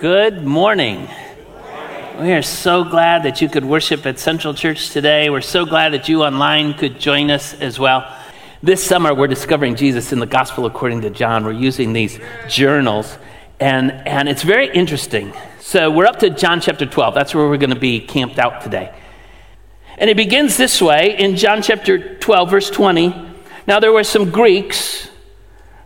Good 0.00 0.44
morning. 0.44 1.08
We 2.20 2.32
are 2.32 2.42
so 2.42 2.84
glad 2.84 3.24
that 3.24 3.42
you 3.42 3.48
could 3.48 3.64
worship 3.64 4.06
at 4.06 4.20
Central 4.20 4.54
Church 4.54 4.90
today. 4.90 5.28
We're 5.28 5.40
so 5.40 5.66
glad 5.66 5.92
that 5.92 6.08
you 6.08 6.22
online 6.22 6.74
could 6.74 7.00
join 7.00 7.32
us 7.32 7.52
as 7.54 7.80
well. 7.80 8.08
This 8.62 8.84
summer, 8.84 9.12
we're 9.12 9.26
discovering 9.26 9.74
Jesus 9.74 10.12
in 10.12 10.20
the 10.20 10.26
Gospel 10.26 10.66
according 10.66 11.00
to 11.00 11.10
John. 11.10 11.44
We're 11.44 11.50
using 11.50 11.94
these 11.94 12.20
journals, 12.48 13.18
and, 13.58 13.90
and 13.90 14.28
it's 14.28 14.44
very 14.44 14.72
interesting. 14.72 15.32
So, 15.58 15.90
we're 15.90 16.06
up 16.06 16.20
to 16.20 16.30
John 16.30 16.60
chapter 16.60 16.86
12. 16.86 17.12
That's 17.12 17.34
where 17.34 17.48
we're 17.48 17.56
going 17.56 17.70
to 17.70 17.80
be 17.80 17.98
camped 17.98 18.38
out 18.38 18.62
today. 18.62 18.94
And 19.96 20.08
it 20.08 20.16
begins 20.16 20.56
this 20.56 20.80
way 20.80 21.18
in 21.18 21.34
John 21.34 21.60
chapter 21.60 22.14
12, 22.18 22.50
verse 22.50 22.70
20. 22.70 23.08
Now, 23.66 23.80
there 23.80 23.92
were 23.92 24.04
some 24.04 24.30
Greeks 24.30 25.10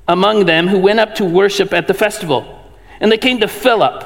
among 0.06 0.44
them 0.44 0.68
who 0.68 0.80
went 0.80 1.00
up 1.00 1.14
to 1.14 1.24
worship 1.24 1.72
at 1.72 1.86
the 1.86 1.94
festival. 1.94 2.61
And 3.02 3.12
they 3.12 3.18
came 3.18 3.40
to 3.40 3.48
Philip, 3.48 4.04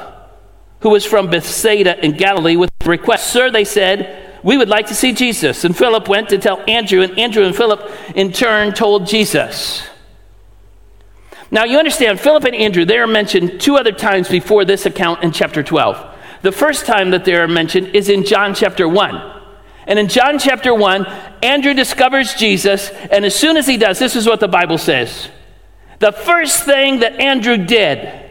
who 0.81 0.89
was 0.89 1.05
from 1.05 1.29
Bethsaida 1.31 2.03
in 2.05 2.17
Galilee, 2.17 2.57
with 2.57 2.71
a 2.81 2.89
request. 2.89 3.31
Sir, 3.33 3.51
they 3.51 3.65
said, 3.65 4.41
we 4.43 4.57
would 4.57 4.69
like 4.69 4.87
to 4.87 4.95
see 4.95 5.13
Jesus. 5.13 5.65
And 5.65 5.77
Philip 5.77 6.09
went 6.09 6.31
to 6.31 6.39
tell 6.39 6.63
Andrew, 6.67 7.03
and 7.03 7.19
Andrew 7.19 7.45
and 7.45 7.55
Philip 7.55 7.91
in 8.15 8.33
turn 8.33 8.73
told 8.73 9.07
Jesus. 9.07 9.87
Now 11.51 11.65
you 11.65 11.79
understand, 11.79 12.21
Philip 12.21 12.45
and 12.45 12.57
Andrew, 12.57 12.85
they 12.85 12.99
are 12.99 13.07
mentioned 13.07 13.61
two 13.61 13.77
other 13.77 13.93
times 13.93 14.29
before 14.29 14.65
this 14.65 14.87
account 14.87 15.23
in 15.23 15.31
chapter 15.31 15.63
12. 15.63 16.15
The 16.43 16.53
first 16.53 16.87
time 16.87 17.11
that 17.11 17.25
they 17.25 17.35
are 17.35 17.47
mentioned 17.47 17.89
is 17.95 18.09
in 18.09 18.25
John 18.25 18.55
chapter 18.55 18.89
1. 18.89 19.43
And 19.87 19.99
in 19.99 20.09
John 20.09 20.39
chapter 20.39 20.75
1, 20.75 21.07
Andrew 21.43 21.75
discovers 21.75 22.35
Jesus, 22.35 22.91
and 23.11 23.25
as 23.25 23.35
soon 23.35 23.57
as 23.57 23.67
he 23.67 23.77
does, 23.77 23.99
this 23.99 24.17
is 24.17 24.27
what 24.27 24.41
the 24.41 24.49
Bible 24.49 24.79
says. 24.79 25.29
The 25.99 26.13
first 26.13 26.65
thing 26.65 27.01
that 27.01 27.21
Andrew 27.21 27.57
did 27.57 28.26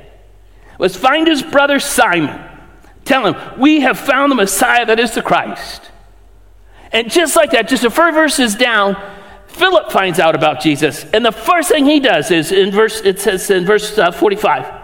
was 0.78 0.96
find 0.96 1.28
his 1.28 1.44
brother 1.44 1.80
Simon. 1.80 2.42
Tell 3.04 3.26
him, 3.26 3.60
We 3.60 3.82
have 3.82 4.00
found 4.00 4.32
the 4.32 4.36
Messiah 4.36 4.86
that 4.86 5.00
is 5.00 5.12
the 5.12 5.22
Christ. 5.22 5.92
And 6.92 7.12
just 7.12 7.36
like 7.36 7.52
that, 7.52 7.67
just 7.67 7.84
a 7.84 7.90
few 7.90 8.12
verses 8.12 8.56
down, 8.56 8.95
Philip 9.48 9.92
finds 9.92 10.20
out 10.20 10.36
about 10.36 10.62
Jesus. 10.62 11.06
And 11.14 11.26
the 11.26 11.32
first 11.32 11.70
thing 11.70 11.86
he 11.86 12.00
does 12.00 12.32
is 12.32 12.52
in 12.52 12.72
verse, 12.72 13.02
it 13.02 13.20
says 13.20 13.50
in 13.50 13.66
verse 13.66 13.98
uh, 13.98 14.12
45. 14.12 14.84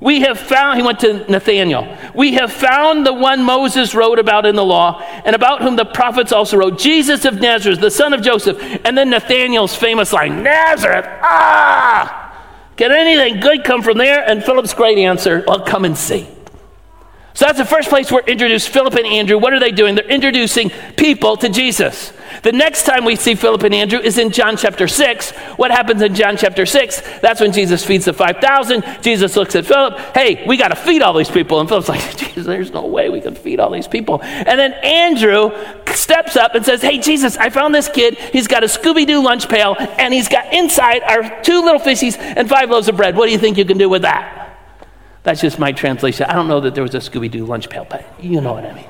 We 0.00 0.20
have 0.20 0.38
found, 0.38 0.78
he 0.78 0.84
went 0.84 1.00
to 1.00 1.28
Nathanael, 1.28 1.98
we 2.14 2.34
have 2.34 2.52
found 2.52 3.04
the 3.04 3.12
one 3.12 3.42
Moses 3.42 3.96
wrote 3.96 4.20
about 4.20 4.46
in 4.46 4.54
the 4.54 4.64
law, 4.64 5.00
and 5.24 5.34
about 5.34 5.60
whom 5.60 5.74
the 5.74 5.84
prophets 5.84 6.30
also 6.30 6.56
wrote, 6.56 6.78
Jesus 6.78 7.24
of 7.24 7.40
Nazareth, 7.40 7.80
the 7.80 7.90
son 7.90 8.12
of 8.12 8.22
Joseph. 8.22 8.60
And 8.84 8.96
then 8.96 9.10
Nathanael's 9.10 9.74
famous 9.74 10.12
line, 10.12 10.44
Nazareth, 10.44 11.06
ah! 11.22 12.27
Can 12.78 12.92
anything 12.92 13.40
good 13.40 13.64
come 13.64 13.82
from 13.82 13.98
there? 13.98 14.22
And 14.26 14.42
Philip's 14.42 14.72
great 14.72 14.98
answer, 14.98 15.44
well, 15.46 15.60
come 15.60 15.84
and 15.84 15.98
see. 15.98 16.28
So 17.34 17.44
that's 17.44 17.58
the 17.58 17.64
first 17.64 17.88
place 17.88 18.10
we're 18.10 18.20
introduced. 18.20 18.68
Philip 18.68 18.94
and 18.94 19.06
Andrew, 19.06 19.36
what 19.36 19.52
are 19.52 19.60
they 19.60 19.72
doing? 19.72 19.96
They're 19.96 20.08
introducing 20.08 20.70
people 20.96 21.36
to 21.38 21.48
Jesus. 21.48 22.12
The 22.42 22.52
next 22.52 22.84
time 22.84 23.04
we 23.04 23.16
see 23.16 23.34
Philip 23.34 23.62
and 23.62 23.74
Andrew 23.74 23.98
is 23.98 24.18
in 24.18 24.30
John 24.30 24.56
chapter 24.56 24.88
6. 24.88 25.30
What 25.56 25.70
happens 25.70 26.02
in 26.02 26.14
John 26.14 26.36
chapter 26.36 26.66
6? 26.66 27.20
That's 27.20 27.40
when 27.40 27.52
Jesus 27.52 27.84
feeds 27.84 28.04
the 28.04 28.12
5,000. 28.12 28.84
Jesus 29.02 29.36
looks 29.36 29.54
at 29.54 29.66
Philip, 29.66 29.98
hey, 30.14 30.44
we 30.46 30.56
got 30.56 30.68
to 30.68 30.76
feed 30.76 31.02
all 31.02 31.14
these 31.14 31.30
people. 31.30 31.60
And 31.60 31.68
Philip's 31.68 31.88
like, 31.88 32.16
Jesus, 32.16 32.46
there's 32.46 32.72
no 32.72 32.86
way 32.86 33.08
we 33.08 33.20
can 33.20 33.34
feed 33.34 33.60
all 33.60 33.70
these 33.70 33.88
people. 33.88 34.20
And 34.22 34.58
then 34.58 34.72
Andrew 34.72 35.50
steps 35.94 36.36
up 36.36 36.54
and 36.54 36.64
says, 36.64 36.82
hey, 36.82 36.98
Jesus, 36.98 37.36
I 37.36 37.50
found 37.50 37.74
this 37.74 37.88
kid. 37.88 38.18
He's 38.18 38.46
got 38.46 38.62
a 38.62 38.66
Scooby 38.66 39.06
Doo 39.06 39.22
lunch 39.22 39.48
pail, 39.48 39.76
and 39.78 40.14
he's 40.14 40.28
got 40.28 40.52
inside 40.52 41.02
our 41.02 41.42
two 41.42 41.62
little 41.62 41.80
fishies 41.80 42.16
and 42.18 42.48
five 42.48 42.70
loaves 42.70 42.88
of 42.88 42.96
bread. 42.96 43.16
What 43.16 43.26
do 43.26 43.32
you 43.32 43.38
think 43.38 43.58
you 43.58 43.64
can 43.64 43.78
do 43.78 43.88
with 43.88 44.02
that? 44.02 44.38
That's 45.22 45.40
just 45.40 45.58
my 45.58 45.72
translation. 45.72 46.26
I 46.28 46.34
don't 46.34 46.48
know 46.48 46.60
that 46.60 46.74
there 46.74 46.82
was 46.82 46.94
a 46.94 46.98
Scooby 46.98 47.30
Doo 47.30 47.44
lunch 47.44 47.68
pail, 47.68 47.86
but 47.88 48.06
you 48.22 48.40
know 48.40 48.54
what 48.54 48.64
I 48.64 48.72
mean. 48.72 48.86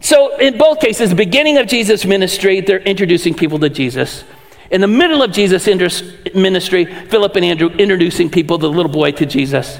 So, 0.00 0.36
in 0.38 0.56
both 0.56 0.80
cases, 0.80 1.10
the 1.10 1.16
beginning 1.16 1.58
of 1.58 1.66
Jesus' 1.66 2.04
ministry, 2.04 2.60
they're 2.60 2.80
introducing 2.80 3.34
people 3.34 3.58
to 3.58 3.68
Jesus. 3.68 4.24
In 4.70 4.80
the 4.80 4.86
middle 4.86 5.22
of 5.22 5.32
Jesus' 5.32 5.66
ministry, 6.34 6.84
Philip 6.84 7.36
and 7.36 7.44
Andrew 7.44 7.68
introducing 7.68 8.30
people, 8.30 8.56
the 8.56 8.70
little 8.70 8.90
boy, 8.90 9.12
to 9.12 9.26
Jesus. 9.26 9.78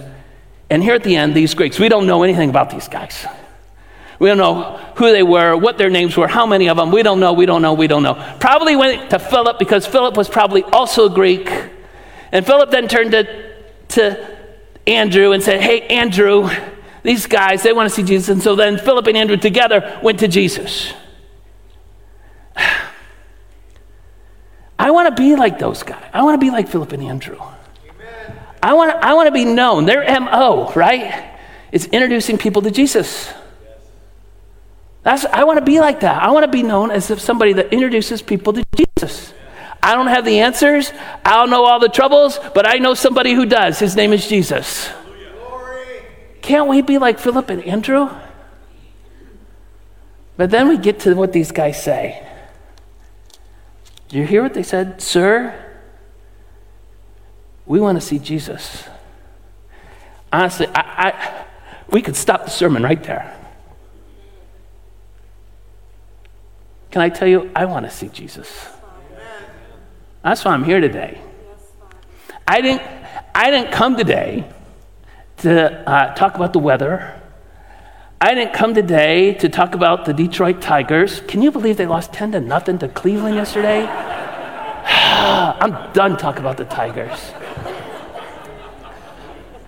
And 0.69 0.83
here 0.83 0.95
at 0.95 1.05
the 1.05 1.17
end, 1.17 1.35
these 1.35 1.55
Greeks, 1.55 1.79
we 1.79 1.89
don't 1.89 2.07
know 2.07 2.23
anything 2.23 2.51
about 2.51 2.71
these 2.71 2.87
guys. 2.87 3.27
We 4.19 4.29
don't 4.29 4.37
know 4.37 4.77
who 4.97 5.11
they 5.11 5.23
were, 5.23 5.57
what 5.57 5.79
their 5.79 5.89
names 5.89 6.17
were, 6.17 6.29
how 6.29 6.45
many 6.45 6.69
of 6.69 6.77
them. 6.77 6.91
We 6.91 7.03
don't 7.03 7.21
know, 7.21 7.33
we 7.33 7.47
don't 7.47 7.63
know, 7.63 7.73
we 7.73 7.87
don't 7.87 8.03
know. 8.03 8.37
Probably 8.39 8.77
went 8.77 9.11
to 9.11 9.19
Philip 9.19 9.59
because 9.59 9.87
Philip 9.87 10.17
was 10.17 10.29
probably 10.29 10.63
also 10.65 11.09
Greek. 11.09 11.51
And 12.31 12.45
Philip 12.45 12.71
then 12.71 12.87
turned 12.87 13.13
to, 13.13 13.55
to 13.89 14.37
Andrew 14.87 15.33
and 15.33 15.43
said, 15.43 15.63
Hey, 15.63 15.87
Andrew, 15.87 16.51
these 17.03 17.27
guys, 17.27 17.63
they 17.63 17.73
want 17.73 17.89
to 17.89 17.95
see 17.95 18.03
Jesus. 18.03 18.29
And 18.29 18.43
so 18.43 18.55
then 18.55 18.79
Philip 18.79 19.07
and 19.07 19.17
Andrew 19.17 19.37
together 19.37 19.99
went 20.03 20.19
to 20.21 20.29
Jesus. 20.29 20.93
I 24.79 24.91
want 24.91 25.15
to 25.15 25.23
be 25.23 25.37
like 25.37 25.59
those 25.59 25.83
guys. 25.83 26.05
I 26.13 26.23
want 26.23 26.41
to 26.41 26.45
be 26.45 26.51
like 26.51 26.69
Philip 26.69 26.93
and 26.93 27.03
Andrew. 27.03 27.39
Amen. 27.39 28.39
I 28.63 28.75
want, 28.75 28.93
to, 28.93 29.05
I 29.05 29.15
want 29.15 29.27
to 29.27 29.33
be 29.33 29.45
known. 29.45 29.87
Their 29.87 30.05
MO, 30.21 30.73
right? 30.75 31.37
It's 31.73 31.87
introducing 31.87 32.39
people 32.39 32.63
to 32.63 32.71
Jesus. 32.71 33.33
That's, 35.03 35.25
I 35.27 35.45
want 35.45 35.59
to 35.59 35.65
be 35.65 35.81
like 35.81 36.01
that. 36.01 36.23
I 36.23 36.31
want 36.31 36.45
to 36.45 36.51
be 36.51 36.63
known 36.63 36.91
as 36.91 37.11
if 37.11 37.21
somebody 37.21 37.55
that 37.55 37.73
introduces 37.73 38.21
people 38.21 38.53
to 38.53 38.65
Jesus. 38.77 39.33
I 39.83 39.95
don't 39.95 40.09
have 40.09 40.27
the 40.27 40.41
answers. 40.41 40.93
I 41.25 41.37
don't 41.37 41.49
know 41.49 41.65
all 41.65 41.81
the 41.81 41.89
troubles, 41.89 42.39
but 42.55 42.67
I 42.67 42.77
know 42.77 42.93
somebody 42.93 43.33
who 43.33 43.47
does. 43.47 43.79
His 43.79 43.97
name 43.97 44.13
is 44.13 44.27
Jesus. 44.27 44.91
Can't 46.43 46.69
we 46.69 46.83
be 46.83 46.99
like 46.99 47.19
Philip 47.19 47.51
and 47.51 47.63
Andrew? 47.65 48.11
But 50.37 50.51
then 50.51 50.69
we 50.69 50.79
get 50.79 51.01
to 51.01 51.15
what 51.15 51.33
these 51.33 51.53
guys 51.53 51.83
say. 51.83 52.27
Do 54.09 54.19
you 54.19 54.27
hear 54.27 54.43
what 54.43 54.55
they 54.55 54.63
said? 54.63 55.01
Sir, 55.01 55.55
we 57.67 57.79
want 57.79 58.01
to 58.01 58.01
see 58.01 58.19
Jesus. 58.19 58.85
Honestly, 60.33 60.67
I, 60.69 60.81
I, 60.81 61.45
we 61.91 62.03
could 62.03 62.17
stop 62.17 62.45
the 62.45 62.51
sermon 62.51 62.83
right 62.83 63.03
there. 63.03 63.37
Can 66.91 67.03
I 67.03 67.09
tell 67.09 67.29
you, 67.29 67.51
I 67.55 67.67
want 67.67 67.87
to 67.87 67.91
see 67.91 68.09
Jesus. 68.09 68.67
That's 70.23 70.45
why 70.45 70.53
I'm 70.53 70.65
here 70.65 70.81
today. 70.81 71.21
I 72.49 72.61
didn't, 72.61 72.83
I 73.35 73.51
didn't 73.51 73.73
come 73.73 73.97
today 73.97 74.45
to 75.41 75.89
uh, 75.89 76.15
talk 76.15 76.35
about 76.35 76.53
the 76.53 76.59
weather. 76.59 77.21
I 78.21 78.35
didn't 78.35 78.53
come 78.53 78.75
today 78.75 79.35
to 79.35 79.49
talk 79.49 79.75
about 79.75 80.05
the 80.05 80.13
Detroit 80.13 80.61
Tigers. 80.61 81.23
Can 81.23 81.41
you 81.41 81.51
believe 81.51 81.79
they 81.79 81.87
lost 81.87 82.13
10 82.13 82.33
to 82.33 82.41
nothing 82.41 82.79
to 82.81 82.89
Cleveland 82.89 83.37
yesterday? 83.37 83.87
I'm 84.91 85.93
done 85.93 86.19
talking 86.19 86.41
about 86.41 86.59
the 86.59 86.67
Tigers. 86.67 87.33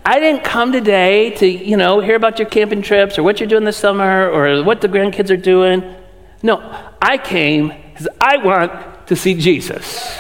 I 0.04 0.18
didn't 0.20 0.44
come 0.44 0.72
today 0.72 1.30
to, 1.36 1.46
you 1.46 1.76
know, 1.76 2.00
hear 2.00 2.16
about 2.16 2.38
your 2.38 2.48
camping 2.48 2.82
trips 2.82 3.18
or 3.18 3.22
what 3.22 3.40
you're 3.40 3.48
doing 3.48 3.64
this 3.64 3.76
summer 3.76 4.28
or 4.28 4.62
what 4.62 4.80
the 4.80 4.88
grandkids 4.88 5.30
are 5.30 5.36
doing. 5.36 5.94
No, 6.42 6.58
I 7.00 7.18
came 7.18 7.68
because 7.68 8.08
I 8.20 8.36
want 8.38 9.06
to 9.06 9.16
see 9.16 9.34
Jesus. 9.34 10.18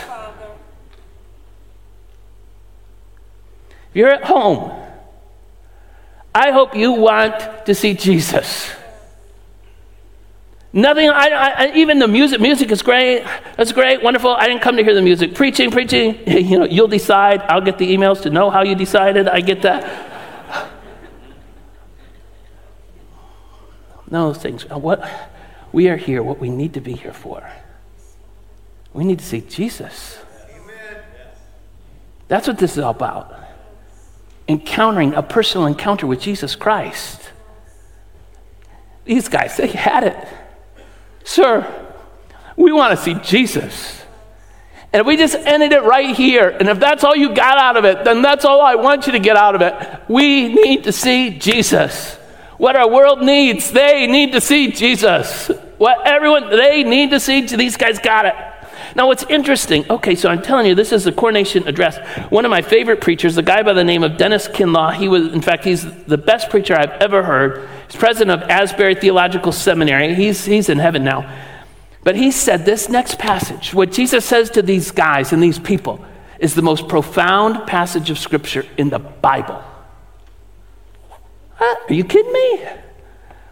If 3.90 3.96
you're 3.96 4.08
at 4.08 4.24
home, 4.24 4.81
I 6.34 6.50
hope 6.50 6.74
you 6.74 6.92
want 6.92 7.66
to 7.66 7.74
see 7.74 7.94
Jesus. 7.94 8.70
Nothing, 10.72 11.10
I, 11.10 11.28
I, 11.28 11.72
even 11.74 11.98
the 11.98 12.08
music, 12.08 12.40
music 12.40 12.70
is 12.70 12.80
great. 12.80 13.24
That's 13.58 13.72
great, 13.72 14.02
wonderful. 14.02 14.30
I 14.30 14.46
didn't 14.46 14.62
come 14.62 14.78
to 14.78 14.84
hear 14.84 14.94
the 14.94 15.02
music. 15.02 15.34
Preaching, 15.34 15.70
preaching, 15.70 16.18
you 16.26 16.58
know, 16.58 16.64
you'll 16.64 16.88
decide. 16.88 17.42
I'll 17.42 17.60
get 17.60 17.76
the 17.76 17.94
emails 17.94 18.22
to 18.22 18.30
know 18.30 18.48
how 18.48 18.62
you 18.62 18.74
decided. 18.74 19.28
I 19.28 19.42
get 19.42 19.60
that. 19.62 20.08
Those 24.08 24.38
things. 24.38 24.64
Uh, 24.70 24.78
what 24.78 25.06
we 25.72 25.88
are 25.88 25.98
here, 25.98 26.22
what 26.22 26.38
we 26.38 26.48
need 26.48 26.72
to 26.74 26.80
be 26.80 26.94
here 26.94 27.12
for. 27.12 27.46
We 28.94 29.04
need 29.04 29.18
to 29.18 29.24
see 29.26 29.42
Jesus. 29.42 30.18
Amen. 30.48 31.02
That's 32.28 32.48
what 32.48 32.56
this 32.56 32.72
is 32.72 32.78
all 32.78 32.92
about 32.92 33.41
encountering 34.52 35.14
a 35.14 35.22
personal 35.22 35.66
encounter 35.66 36.06
with 36.06 36.20
Jesus 36.20 36.54
Christ. 36.54 37.30
These 39.04 39.28
guys, 39.28 39.56
they 39.56 39.68
had 39.68 40.04
it. 40.04 40.28
Sir, 41.24 41.66
we 42.56 42.72
want 42.72 42.96
to 42.96 43.02
see 43.02 43.14
Jesus. 43.14 44.02
And 44.92 45.00
if 45.00 45.06
we 45.06 45.16
just 45.16 45.34
ended 45.34 45.72
it 45.72 45.82
right 45.84 46.14
here, 46.14 46.50
and 46.50 46.68
if 46.68 46.78
that's 46.78 47.02
all 47.02 47.16
you 47.16 47.34
got 47.34 47.58
out 47.58 47.76
of 47.76 47.84
it, 47.84 48.04
then 48.04 48.20
that's 48.20 48.44
all 48.44 48.60
I 48.60 48.74
want 48.74 49.06
you 49.06 49.12
to 49.12 49.18
get 49.18 49.36
out 49.36 49.54
of 49.54 49.62
it. 49.62 50.00
We 50.08 50.52
need 50.52 50.84
to 50.84 50.92
see 50.92 51.38
Jesus. 51.38 52.14
What 52.58 52.76
our 52.76 52.88
world 52.88 53.22
needs, 53.22 53.72
they 53.72 54.06
need 54.06 54.32
to 54.32 54.40
see 54.40 54.70
Jesus. 54.70 55.50
What 55.78 56.06
everyone, 56.06 56.50
they 56.50 56.84
need 56.84 57.10
to 57.10 57.18
see, 57.18 57.40
these 57.40 57.76
guys 57.76 57.98
got 57.98 58.26
it. 58.26 58.34
Now, 58.94 59.06
what's 59.06 59.24
interesting, 59.24 59.84
okay, 59.90 60.14
so 60.14 60.28
I'm 60.28 60.42
telling 60.42 60.66
you, 60.66 60.74
this 60.74 60.92
is 60.92 61.04
the 61.04 61.12
coronation 61.12 61.66
address. 61.66 61.98
One 62.30 62.44
of 62.44 62.50
my 62.50 62.62
favorite 62.62 63.00
preachers, 63.00 63.38
a 63.38 63.42
guy 63.42 63.62
by 63.62 63.72
the 63.72 63.84
name 63.84 64.02
of 64.02 64.16
Dennis 64.18 64.48
Kinlaw, 64.48 64.94
he 64.94 65.08
was, 65.08 65.32
in 65.32 65.40
fact, 65.40 65.64
he's 65.64 65.84
the 66.04 66.18
best 66.18 66.50
preacher 66.50 66.74
I've 66.74 66.90
ever 67.02 67.22
heard. 67.22 67.68
He's 67.88 67.96
president 67.96 68.42
of 68.42 68.48
Asbury 68.50 68.94
Theological 68.94 69.52
Seminary. 69.52 70.14
He's, 70.14 70.44
he's 70.44 70.68
in 70.68 70.78
heaven 70.78 71.04
now. 71.04 71.30
But 72.04 72.16
he 72.16 72.30
said 72.30 72.64
this 72.64 72.88
next 72.88 73.18
passage, 73.18 73.72
what 73.72 73.92
Jesus 73.92 74.24
says 74.24 74.50
to 74.50 74.62
these 74.62 74.90
guys 74.90 75.32
and 75.32 75.42
these 75.42 75.58
people, 75.58 76.04
is 76.38 76.54
the 76.54 76.62
most 76.62 76.88
profound 76.88 77.66
passage 77.66 78.10
of 78.10 78.18
Scripture 78.18 78.66
in 78.76 78.90
the 78.90 78.98
Bible. 78.98 79.62
Are 81.60 81.94
you 81.94 82.04
kidding 82.04 82.32
me? 82.32 82.64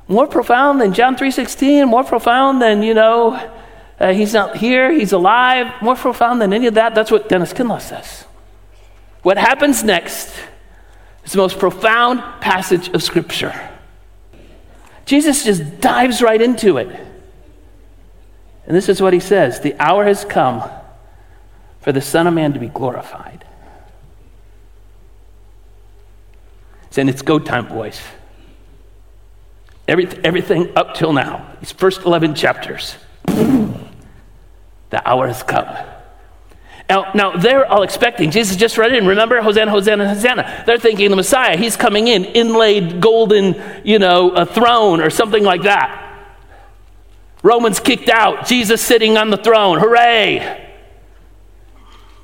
More 0.09 0.27
profound 0.27 0.81
than 0.81 0.93
John 0.93 1.17
3.16, 1.17 1.87
more 1.87 2.03
profound 2.03 2.61
than, 2.61 2.83
you 2.83 2.95
know, 2.95 3.51
uh, 4.01 4.13
he's 4.15 4.33
not 4.33 4.57
here, 4.57 4.91
he's 4.91 5.13
alive, 5.13 5.81
more 5.83 5.95
profound 5.95 6.41
than 6.41 6.53
any 6.53 6.67
of 6.67 6.75
that. 6.75 6.95
That's 6.95 7.11
what 7.11 7.29
Dennis 7.29 7.53
Kinlaw 7.53 7.81
says. 7.81 8.25
What 9.23 9.37
happens 9.37 9.85
next 9.85 10.35
is 11.25 11.33
the 11.33 11.39
most 11.39 11.59
profound 11.59 12.21
passage 12.41 12.89
of 12.89 13.03
Scripture. 13.03 13.69
Jesus 15.05 15.45
just 15.45 15.81
dives 15.81 16.23
right 16.23 16.41
into 16.41 16.79
it. 16.79 16.89
And 18.67 18.77
this 18.77 18.89
is 18.89 19.03
what 19.03 19.13
he 19.13 19.21
says 19.21 19.61
The 19.61 19.75
hour 19.79 20.05
has 20.05 20.25
come 20.25 20.69
for 21.81 21.93
the 21.93 22.01
Son 22.01 22.27
of 22.27 22.33
Man 22.33 22.53
to 22.55 22.59
be 22.59 22.69
glorified. 22.69 23.45
Saying 26.91 27.09
it's 27.09 27.23
go 27.23 27.39
time, 27.39 27.69
boys. 27.69 28.01
Every, 29.87 30.07
everything 30.25 30.73
up 30.77 30.95
till 30.95 31.13
now, 31.13 31.55
these 31.61 31.73
first 31.73 32.03
11 32.03 32.35
chapters, 32.35 32.97
the 34.91 35.09
hour 35.09 35.27
has 35.27 35.43
come. 35.43 35.67
Now, 36.89 37.13
now, 37.15 37.37
they're 37.37 37.65
all 37.67 37.83
expecting, 37.83 38.33
Jesus 38.33 38.57
just 38.57 38.77
read 38.77 38.93
in, 38.93 39.07
remember, 39.07 39.41
Hosanna, 39.41 39.71
Hosanna, 39.71 40.09
Hosanna. 40.13 40.65
They're 40.67 40.79
thinking 40.79 41.09
the 41.11 41.17
Messiah, 41.17 41.57
he's 41.57 41.77
coming 41.77 42.09
in, 42.09 42.25
inlaid 42.25 43.01
golden, 43.01 43.63
you 43.85 44.01
know, 44.01 44.31
a 44.31 44.45
throne 44.45 45.01
or 45.01 45.09
something 45.09 45.45
like 45.45 45.63
that. 45.63 46.09
Romans 47.45 47.79
kicked 47.79 48.09
out, 48.09 48.47
Jesus 48.47 48.83
sitting 48.83 49.17
on 49.17 49.31
the 49.31 49.37
throne, 49.37 49.79
hooray! 49.79 50.69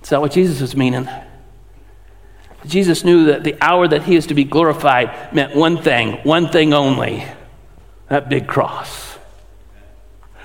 Is 0.03 0.09
that 0.09 0.21
what 0.21 0.33
Jesus 0.33 0.61
was 0.61 0.77
meaning? 0.77 1.09
Jesus 2.67 3.05
knew 3.05 3.27
that 3.27 3.45
the 3.45 3.57
hour 3.61 3.87
that 3.87 4.03
he 4.03 4.17
is 4.17 4.27
to 4.27 4.35
be 4.35 4.45
glorified 4.45 5.33
meant 5.33 5.55
one 5.55 5.81
thing, 5.81 6.19
one 6.25 6.49
thing 6.49 6.73
only 6.73 7.25
that 8.09 8.29
big 8.29 8.47
cross. 8.47 9.16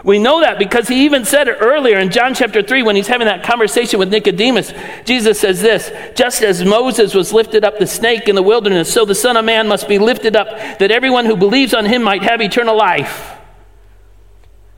We 0.03 0.17
know 0.17 0.41
that 0.41 0.57
because 0.57 0.87
he 0.87 1.05
even 1.05 1.25
said 1.25 1.47
it 1.47 1.57
earlier 1.59 1.99
in 1.99 2.09
John 2.09 2.33
chapter 2.33 2.63
3 2.63 2.81
when 2.83 2.95
he's 2.95 3.07
having 3.07 3.27
that 3.27 3.43
conversation 3.43 3.99
with 3.99 4.09
Nicodemus. 4.09 4.73
Jesus 5.05 5.39
says 5.39 5.61
this 5.61 5.91
Just 6.15 6.41
as 6.41 6.63
Moses 6.63 7.13
was 7.13 7.31
lifted 7.31 7.63
up 7.63 7.77
the 7.77 7.85
snake 7.85 8.27
in 8.27 8.35
the 8.35 8.41
wilderness, 8.41 8.91
so 8.91 9.05
the 9.05 9.13
Son 9.13 9.37
of 9.37 9.45
Man 9.45 9.67
must 9.67 9.87
be 9.87 9.99
lifted 9.99 10.35
up, 10.35 10.47
that 10.79 10.89
everyone 10.89 11.25
who 11.25 11.37
believes 11.37 11.73
on 11.73 11.85
him 11.85 12.01
might 12.01 12.23
have 12.23 12.41
eternal 12.41 12.75
life. 12.75 13.37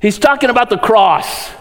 He's 0.01 0.19
talking 0.19 0.49
about 0.49 0.69
the 0.69 0.77
cross. 0.77 1.51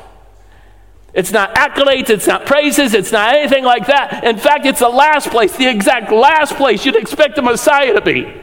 It's 1.15 1.31
not 1.31 1.55
accolades, 1.55 2.11
it's 2.11 2.27
not 2.27 2.47
praises, 2.47 2.95
it's 2.95 3.13
not 3.13 3.37
anything 3.37 3.65
like 3.65 3.87
that. 3.87 4.25
In 4.25 4.39
fact, 4.39 4.67
it's 4.67 4.81
the 4.81 4.89
last 4.89 5.31
place, 5.31 5.57
the 5.57 5.69
exact 5.69 6.11
last 6.11 6.57
place 6.57 6.85
you'd 6.85 6.97
expect 6.97 7.37
the 7.37 7.43
Messiah 7.43 7.93
to 7.93 8.01
be. 8.01 8.43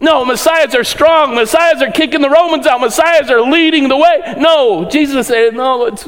No, 0.00 0.24
messiahs 0.24 0.74
are 0.74 0.84
strong. 0.84 1.34
Messiahs 1.34 1.82
are 1.82 1.92
kicking 1.92 2.22
the 2.22 2.30
Romans 2.30 2.66
out. 2.66 2.80
Messiahs 2.80 3.30
are 3.30 3.42
leading 3.42 3.88
the 3.88 3.96
way. 3.96 4.34
No, 4.38 4.88
Jesus 4.88 5.26
said, 5.26 5.54
no, 5.54 5.84
it's, 5.84 6.06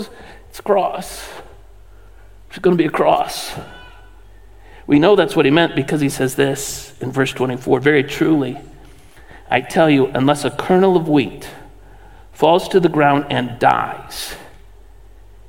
it's 0.49 0.59
a 0.59 0.62
cross. 0.62 1.29
It's 2.49 2.59
going 2.59 2.77
to 2.77 2.83
be 2.83 2.89
a 2.89 2.91
cross. 2.91 3.53
We 4.87 4.99
know 4.99 5.15
that's 5.15 5.37
what 5.37 5.44
he 5.44 5.50
meant 5.50 5.77
because 5.77 6.00
he 6.00 6.09
says 6.09 6.35
this 6.37 6.94
in 7.00 7.12
verse 7.12 7.33
24 7.33 7.81
Very 7.81 8.03
truly, 8.03 8.59
I 9.50 9.61
tell 9.61 9.89
you, 9.89 10.06
unless 10.09 10.44
a 10.44 10.50
kernel 10.50 10.97
of 10.97 11.09
wheat 11.09 11.49
falls 12.33 12.69
to 12.69 12.81
the 12.81 12.89
ground 12.89 13.27
and 13.31 13.59
dies, 13.59 14.35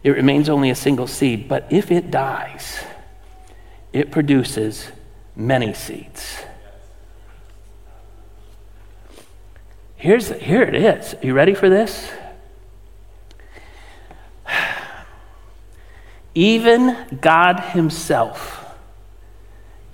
it 0.04 0.12
remains 0.12 0.50
only 0.50 0.70
a 0.70 0.76
single 0.76 1.08
seed. 1.08 1.48
But 1.48 1.66
if 1.70 1.92
it 1.92 2.12
dies, 2.12 2.84
it 3.94 4.12
produces 4.12 4.92
many 5.36 5.74
seeds. 5.74 6.44
Here's, 10.04 10.28
here 10.32 10.64
it 10.64 10.76
is. 10.76 11.16
You 11.24 11.34
ready 11.34 11.54
for 11.54 11.70
this? 11.70 12.12
Even 16.36 16.98
God 17.22 17.62
Himself 17.62 18.66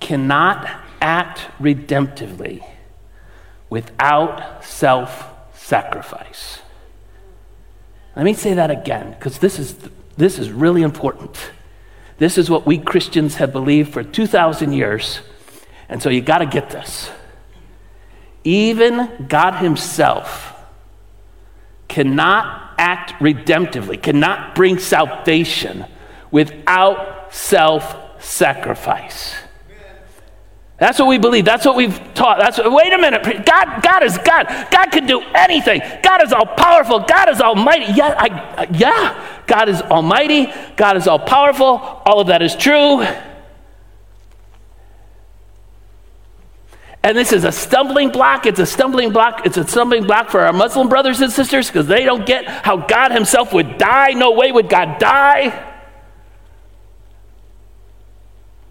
cannot 0.00 0.68
act 1.00 1.42
redemptively 1.60 2.66
without 3.68 4.64
self 4.64 5.30
sacrifice. 5.54 6.58
Let 8.16 8.24
me 8.24 8.34
say 8.34 8.54
that 8.54 8.72
again, 8.72 9.12
because 9.12 9.38
this 9.38 9.60
is, 9.60 9.76
this 10.16 10.40
is 10.40 10.50
really 10.50 10.82
important. 10.82 11.52
This 12.18 12.36
is 12.36 12.50
what 12.50 12.66
we 12.66 12.78
Christians 12.78 13.36
have 13.36 13.52
believed 13.52 13.92
for 13.92 14.02
2,000 14.02 14.72
years, 14.72 15.20
and 15.88 16.02
so 16.02 16.10
you 16.10 16.20
got 16.20 16.38
to 16.38 16.46
get 16.46 16.70
this. 16.70 17.12
Even 18.44 19.26
God 19.28 19.54
Himself 19.54 20.54
cannot 21.88 22.74
act 22.78 23.12
redemptively, 23.20 24.00
cannot 24.00 24.54
bring 24.54 24.78
salvation 24.78 25.84
without 26.30 27.32
self 27.34 28.22
sacrifice. 28.22 29.34
That's 30.80 30.98
what 30.98 31.08
we 31.08 31.18
believe. 31.18 31.44
That's 31.44 31.66
what 31.66 31.76
we've 31.76 31.98
taught. 32.14 32.38
That's 32.38 32.56
what, 32.56 32.72
wait 32.72 32.90
a 32.90 32.96
minute. 32.96 33.44
God, 33.44 33.82
God 33.82 34.02
is 34.02 34.16
God. 34.16 34.46
God 34.70 34.86
can 34.86 35.06
do 35.06 35.20
anything. 35.34 35.82
God 36.02 36.22
is 36.22 36.32
all 36.32 36.46
powerful. 36.46 37.00
God 37.00 37.28
is 37.28 37.38
almighty. 37.42 37.92
Yeah, 37.92 38.14
I, 38.16 38.66
yeah. 38.72 39.42
God 39.46 39.68
is 39.68 39.82
almighty. 39.82 40.50
God 40.76 40.96
is 40.96 41.06
all 41.06 41.18
powerful. 41.18 41.66
All 41.66 42.20
of 42.20 42.28
that 42.28 42.40
is 42.40 42.56
true. 42.56 43.06
And 47.02 47.16
this 47.16 47.32
is 47.32 47.44
a 47.44 47.52
stumbling 47.52 48.10
block. 48.10 48.44
It's 48.44 48.58
a 48.58 48.66
stumbling 48.66 49.10
block. 49.12 49.46
It's 49.46 49.56
a 49.56 49.66
stumbling 49.66 50.04
block 50.04 50.28
for 50.28 50.40
our 50.40 50.52
Muslim 50.52 50.88
brothers 50.88 51.20
and 51.20 51.32
sisters 51.32 51.68
because 51.68 51.86
they 51.86 52.04
don't 52.04 52.26
get 52.26 52.46
how 52.46 52.76
God 52.76 53.12
Himself 53.12 53.52
would 53.54 53.78
die. 53.78 54.10
No 54.10 54.32
way 54.32 54.52
would 54.52 54.68
God 54.68 54.98
die. 54.98 55.68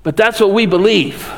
But 0.04 0.16
that's 0.16 0.40
what 0.40 0.52
we 0.52 0.66
believe. 0.66 1.30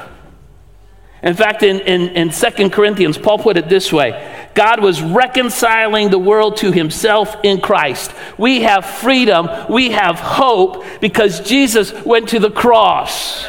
In 1.24 1.36
fact, 1.36 1.62
in, 1.64 1.80
in, 1.82 2.10
in 2.10 2.30
2 2.30 2.70
Corinthians, 2.72 3.18
Paul 3.18 3.38
put 3.38 3.56
it 3.56 3.70
this 3.70 3.94
way 3.94 4.46
God 4.54 4.82
was 4.82 5.02
reconciling 5.02 6.10
the 6.10 6.20
world 6.20 6.58
to 6.58 6.72
himself 6.72 7.36
in 7.44 7.62
Christ. 7.62 8.12
We 8.38 8.62
have 8.62 8.86
freedom, 8.86 9.50
we 9.70 9.92
have 9.92 10.20
hope 10.20 10.84
because 11.00 11.40
Jesus 11.42 11.94
went 12.04 12.30
to 12.30 12.40
the 12.40 12.52
cross. 12.52 13.46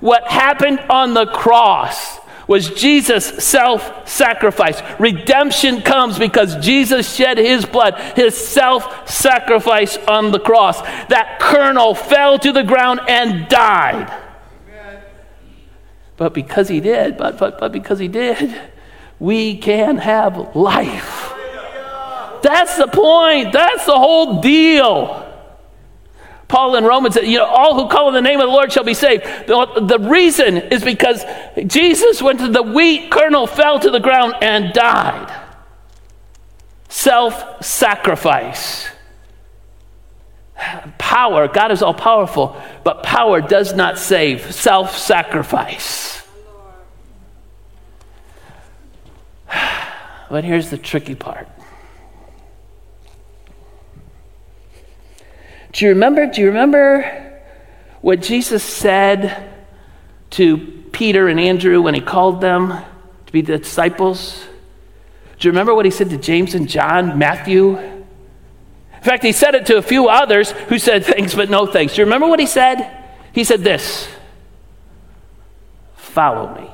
What 0.00 0.24
happened 0.28 0.80
on 0.88 1.14
the 1.14 1.26
cross 1.26 2.17
was 2.48 2.70
Jesus' 2.70 3.44
self 3.44 4.08
sacrifice. 4.08 4.82
Redemption 4.98 5.82
comes 5.82 6.18
because 6.18 6.56
Jesus 6.56 7.14
shed 7.14 7.38
his 7.38 7.64
blood, 7.64 7.94
his 8.16 8.36
self 8.36 9.08
sacrifice 9.08 9.96
on 10.08 10.32
the 10.32 10.40
cross. 10.40 10.80
That 11.08 11.38
kernel 11.38 11.94
fell 11.94 12.38
to 12.40 12.50
the 12.50 12.64
ground 12.64 13.00
and 13.06 13.46
died. 13.48 14.12
But 16.16 16.34
because 16.34 16.66
he 16.66 16.80
did, 16.80 17.16
but, 17.16 17.38
but, 17.38 17.60
but 17.60 17.70
because 17.70 18.00
he 18.00 18.08
did, 18.08 18.60
we 19.20 19.56
can 19.58 19.98
have 19.98 20.56
life. 20.56 21.32
That's 22.42 22.76
the 22.76 22.88
point. 22.88 23.52
That's 23.52 23.86
the 23.86 23.96
whole 23.96 24.40
deal. 24.40 25.27
Paul 26.48 26.76
in 26.76 26.84
Romans 26.84 27.14
said, 27.14 27.26
you 27.26 27.36
know, 27.36 27.44
all 27.44 27.74
who 27.74 27.90
call 27.90 28.06
on 28.06 28.14
the 28.14 28.22
name 28.22 28.40
of 28.40 28.46
the 28.46 28.52
Lord 28.52 28.72
shall 28.72 28.84
be 28.84 28.94
saved. 28.94 29.22
The, 29.46 29.84
the 29.86 29.98
reason 29.98 30.56
is 30.56 30.82
because 30.82 31.22
Jesus 31.66 32.22
went 32.22 32.40
to 32.40 32.48
the 32.48 32.62
wheat 32.62 33.10
kernel, 33.10 33.46
fell 33.46 33.78
to 33.78 33.90
the 33.90 34.00
ground, 34.00 34.34
and 34.40 34.72
died. 34.72 35.30
Self 36.88 37.62
sacrifice. 37.62 38.88
Power, 40.96 41.48
God 41.48 41.70
is 41.70 41.82
all 41.82 41.94
powerful, 41.94 42.60
but 42.82 43.02
power 43.02 43.40
does 43.40 43.74
not 43.74 43.98
save. 43.98 44.52
Self 44.52 44.96
sacrifice. 44.96 46.26
But 50.30 50.44
here's 50.44 50.68
the 50.68 50.76
tricky 50.76 51.14
part 51.14 51.48
Do 55.72 55.84
you 55.84 55.90
remember? 55.90 56.26
Do 56.26 56.40
you 56.40 56.48
remember 56.48 57.40
what 58.00 58.22
Jesus 58.22 58.62
said 58.62 59.50
to 60.30 60.56
Peter 60.92 61.28
and 61.28 61.38
Andrew 61.38 61.80
when 61.82 61.94
he 61.94 62.00
called 62.00 62.40
them 62.40 62.70
to 63.26 63.32
be 63.32 63.40
the 63.40 63.58
disciples? 63.58 64.44
Do 65.38 65.46
you 65.46 65.52
remember 65.52 65.74
what 65.74 65.84
he 65.84 65.90
said 65.90 66.10
to 66.10 66.18
James 66.18 66.54
and 66.54 66.68
John, 66.68 67.18
Matthew? 67.18 67.76
In 67.78 69.02
fact, 69.02 69.22
he 69.22 69.32
said 69.32 69.54
it 69.54 69.66
to 69.66 69.76
a 69.76 69.82
few 69.82 70.08
others 70.08 70.50
who 70.50 70.78
said 70.78 71.04
thanks 71.04 71.34
but 71.34 71.50
no 71.50 71.66
thanks. 71.66 71.94
Do 71.94 72.00
you 72.00 72.06
remember 72.06 72.26
what 72.26 72.40
he 72.40 72.46
said? 72.46 73.06
He 73.32 73.44
said 73.44 73.62
this 73.62 74.08
Follow 75.94 76.54
me. 76.54 76.68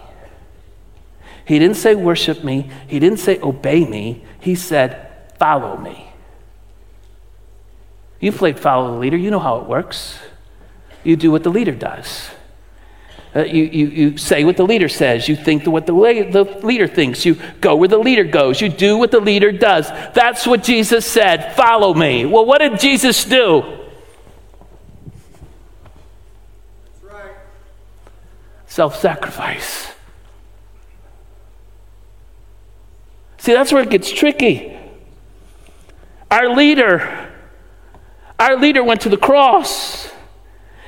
He 1.45 1.59
didn't 1.59 1.77
say 1.77 1.95
worship 1.95 2.43
me, 2.43 2.71
he 2.87 2.99
didn't 2.99 3.19
say 3.19 3.39
obey 3.41 3.85
me. 3.85 4.25
He 4.41 4.55
said, 4.55 5.11
Follow 5.39 5.77
me. 5.77 6.14
You 8.25 8.33
played 8.33 8.59
follow 8.59 8.93
the 8.93 8.99
leader, 8.99 9.19
you 9.19 9.31
know 9.31 9.39
how 9.39 9.59
it 9.59 9.67
works. 9.67 10.19
You 11.03 11.15
do 11.15 11.31
what 11.31 11.43
the 11.43 11.51
leader 11.51 11.73
does. 11.73 12.31
Uh, 13.37 13.45
you, 13.45 13.65
you, 13.65 13.87
you 13.89 14.17
say 14.17 14.45
what 14.45 14.57
the 14.57 14.65
leader 14.65 14.89
says. 14.89 15.29
You 15.29 15.37
think 15.37 15.67
what 15.67 15.85
the, 15.85 15.93
the 15.93 16.45
leader 16.67 16.87
thinks. 16.87 17.27
You 17.27 17.37
go 17.61 17.77
where 17.77 17.87
the 17.87 17.99
leader 17.99 18.25
goes. 18.25 18.63
You 18.63 18.71
do 18.71 18.97
what 18.97 19.11
the 19.11 19.21
leader 19.21 19.53
does. 19.53 19.91
That's 20.15 20.47
what 20.47 20.63
Jesus 20.63 21.05
said. 21.05 21.55
Follow 21.55 21.93
me. 21.93 22.25
Well, 22.25 22.47
what 22.47 22.63
did 22.63 22.81
Jesus 22.81 23.27
do? 23.27 23.63
Right. 27.03 27.33
Self 28.67 28.99
sacrifice. 28.99 29.93
See, 33.37 33.53
that's 33.53 33.71
where 33.71 33.83
it 33.83 33.91
gets 33.91 34.11
tricky. 34.11 34.79
Our 36.31 36.57
leader, 36.57 37.34
our 38.39 38.57
leader 38.59 38.83
went 38.83 39.03
to 39.03 39.09
the 39.09 39.17
cross. 39.17 40.11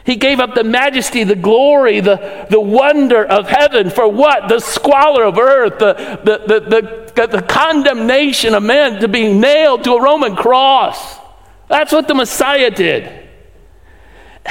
He 0.04 0.14
gave 0.14 0.38
up 0.38 0.54
the 0.54 0.62
majesty, 0.62 1.24
the 1.24 1.34
glory, 1.34 2.00
the, 2.00 2.46
the 2.48 2.60
wonder 2.60 3.24
of 3.24 3.48
heaven 3.48 3.90
for 3.90 4.06
what? 4.08 4.48
The 4.48 4.60
squalor 4.60 5.24
of 5.24 5.36
earth, 5.36 5.80
the, 5.80 5.94
the, 6.22 6.60
the, 6.60 7.12
the, 7.14 7.26
the 7.26 7.42
condemnation 7.42 8.54
of 8.54 8.62
men 8.62 9.00
to 9.00 9.08
be 9.08 9.32
nailed 9.32 9.82
to 9.84 9.94
a 9.94 10.00
Roman 10.00 10.36
cross. 10.36 11.18
That's 11.68 11.92
what 11.92 12.06
the 12.06 12.14
Messiah 12.14 12.70
did. 12.70 13.28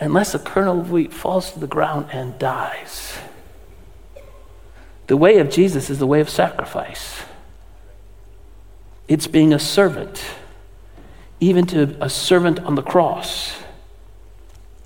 Unless 0.00 0.34
a 0.34 0.38
kernel 0.38 0.80
of 0.80 0.90
wheat 0.90 1.12
falls 1.12 1.52
to 1.52 1.58
the 1.58 1.66
ground 1.66 2.08
and 2.12 2.38
dies. 2.38 3.16
The 5.06 5.16
way 5.16 5.38
of 5.38 5.50
Jesus 5.50 5.88
is 5.88 5.98
the 5.98 6.06
way 6.06 6.20
of 6.20 6.28
sacrifice. 6.28 7.22
It's 9.08 9.26
being 9.26 9.52
a 9.52 9.58
servant, 9.58 10.22
even 11.42 11.66
to 11.66 11.96
a 12.00 12.08
servant 12.08 12.60
on 12.60 12.76
the 12.76 12.82
cross. 12.82 13.56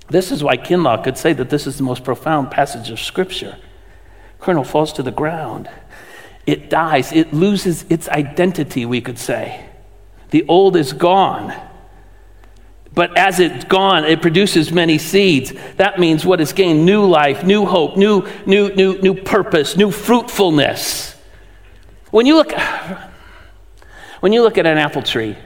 This 0.09 0.31
is 0.31 0.43
why 0.43 0.57
Kinlaw 0.57 1.03
could 1.03 1.15
say 1.15 1.31
that 1.33 1.51
this 1.51 1.67
is 1.67 1.77
the 1.77 1.83
most 1.83 2.03
profound 2.03 2.49
passage 2.49 2.89
of 2.89 2.99
Scripture. 2.99 3.57
Kernel 4.39 4.63
falls 4.63 4.91
to 4.93 5.03
the 5.03 5.11
ground. 5.11 5.69
It 6.47 6.71
dies. 6.71 7.11
It 7.11 7.31
loses 7.31 7.85
its 7.89 8.09
identity, 8.09 8.87
we 8.87 9.01
could 9.01 9.19
say. 9.19 9.69
The 10.31 10.45
old 10.47 10.75
is 10.75 10.93
gone. 10.93 11.53
But 12.91 13.15
as 13.15 13.39
it's 13.39 13.65
gone, 13.65 14.05
it 14.05 14.23
produces 14.23 14.71
many 14.71 14.97
seeds. 14.97 15.53
That 15.75 15.99
means 15.99 16.25
what 16.25 16.41
is 16.41 16.53
gained 16.53 16.87
new 16.87 17.05
life, 17.05 17.43
new 17.43 17.65
hope, 17.67 17.97
new, 17.97 18.27
new, 18.47 18.73
new, 18.73 18.97
new 18.99 19.13
purpose, 19.13 19.77
new 19.77 19.91
fruitfulness. 19.91 21.15
When 22.09 22.25
you 22.25 22.35
look, 22.35 22.51
when 24.21 24.33
you 24.33 24.41
look 24.41 24.57
at 24.57 24.65
an 24.65 24.79
apple 24.79 25.03
tree, 25.03 25.37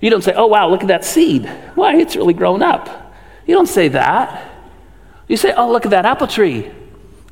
you 0.00 0.10
don't 0.10 0.22
say, 0.22 0.34
oh, 0.34 0.46
wow, 0.46 0.68
look 0.68 0.82
at 0.82 0.88
that 0.88 1.04
seed. 1.04 1.46
Why, 1.74 1.96
it's 1.96 2.16
really 2.16 2.34
grown 2.34 2.62
up. 2.62 3.14
You 3.46 3.54
don't 3.54 3.68
say 3.68 3.88
that. 3.88 4.50
You 5.28 5.36
say, 5.36 5.52
oh, 5.52 5.70
look 5.70 5.84
at 5.84 5.90
that 5.90 6.04
apple 6.04 6.26
tree. 6.26 6.70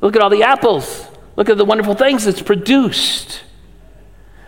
Look 0.01 0.15
at 0.15 0.21
all 0.21 0.29
the 0.29 0.43
apples. 0.43 1.07
Look 1.35 1.49
at 1.49 1.57
the 1.57 1.65
wonderful 1.65 1.95
things 1.95 2.27
it's 2.27 2.41
produced. 2.41 3.43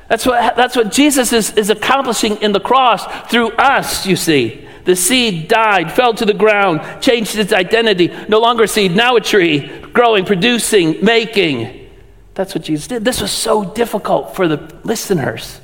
That's 0.08 0.26
what, 0.26 0.56
that's 0.56 0.76
what 0.76 0.92
Jesus 0.92 1.34
is, 1.34 1.54
is 1.58 1.70
accomplishing 1.70 2.38
in 2.38 2.52
the 2.52 2.60
cross 2.60 3.06
through 3.30 3.52
us, 3.52 4.06
you 4.06 4.16
see. 4.16 4.68
The 4.86 4.96
seed 4.96 5.48
died, 5.48 5.92
fell 5.92 6.14
to 6.14 6.26
the 6.26 6.34
ground, 6.34 7.02
changed 7.02 7.36
its 7.38 7.52
identity. 7.52 8.14
No 8.30 8.40
longer 8.40 8.68
seed, 8.68 8.96
now 8.96 9.16
a 9.16 9.22
tree, 9.22 9.68
growing, 9.94 10.26
producing, 10.26 11.04
making. 11.04 11.90
That's 12.36 12.54
what 12.54 12.64
Jesus 12.64 12.86
did. 12.86 13.04
This 13.04 13.20
was 13.20 13.32
so 13.32 13.66
difficult 13.66 14.36
for 14.36 14.48
the 14.48 14.58
listeners. 14.84 15.60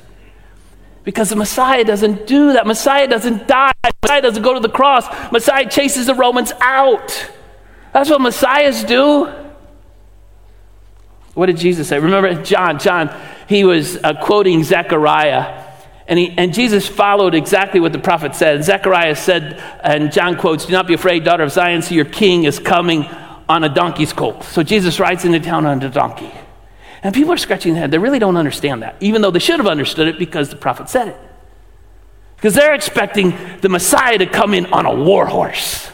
Because 1.04 1.30
the 1.30 1.36
Messiah 1.36 1.84
doesn't 1.84 2.26
do 2.26 2.52
that. 2.52 2.66
Messiah 2.66 3.08
doesn't 3.08 3.48
die. 3.48 3.72
Messiah 4.02 4.22
doesn't 4.22 4.42
go 4.42 4.54
to 4.54 4.60
the 4.60 4.68
cross. 4.68 5.06
Messiah 5.32 5.68
chases 5.68 6.06
the 6.06 6.14
Romans 6.14 6.52
out. 6.60 7.30
That's 7.92 8.08
what 8.08 8.20
Messiahs 8.20 8.84
do. 8.84 9.32
What 11.34 11.46
did 11.46 11.56
Jesus 11.56 11.88
say? 11.88 11.98
Remember 11.98 12.42
John. 12.42 12.78
John, 12.78 13.10
he 13.48 13.64
was 13.64 13.96
uh, 13.96 14.14
quoting 14.22 14.62
Zechariah. 14.62 15.70
And, 16.06 16.18
he, 16.18 16.34
and 16.36 16.52
Jesus 16.52 16.86
followed 16.86 17.34
exactly 17.34 17.80
what 17.80 17.92
the 17.92 17.98
prophet 17.98 18.34
said. 18.34 18.64
Zechariah 18.64 19.16
said, 19.16 19.62
and 19.82 20.12
John 20.12 20.36
quotes, 20.36 20.66
Do 20.66 20.72
not 20.72 20.86
be 20.86 20.94
afraid, 20.94 21.24
daughter 21.24 21.42
of 21.42 21.52
Zion, 21.52 21.82
see 21.82 21.94
your 21.94 22.04
king 22.04 22.44
is 22.44 22.58
coming 22.58 23.06
on 23.48 23.64
a 23.64 23.68
donkey's 23.68 24.12
colt. 24.12 24.44
So 24.44 24.62
Jesus 24.62 25.00
rides 25.00 25.24
into 25.24 25.40
town 25.40 25.64
on 25.66 25.82
a 25.82 25.88
donkey. 25.88 26.30
And 27.02 27.14
people 27.14 27.32
are 27.32 27.36
scratching 27.36 27.74
their 27.74 27.82
head. 27.82 27.90
They 27.90 27.98
really 27.98 28.18
don't 28.18 28.36
understand 28.36 28.82
that, 28.82 28.96
even 29.00 29.22
though 29.22 29.30
they 29.30 29.38
should 29.38 29.58
have 29.58 29.66
understood 29.66 30.08
it 30.08 30.18
because 30.18 30.48
the 30.48 30.56
prophet 30.56 30.88
said 30.88 31.08
it. 31.08 31.16
Because 32.36 32.54
they're 32.54 32.74
expecting 32.74 33.36
the 33.60 33.68
Messiah 33.68 34.18
to 34.18 34.26
come 34.26 34.54
in 34.54 34.66
on 34.66 34.86
a 34.86 34.94
war 34.94 35.26
horse. 35.26 35.91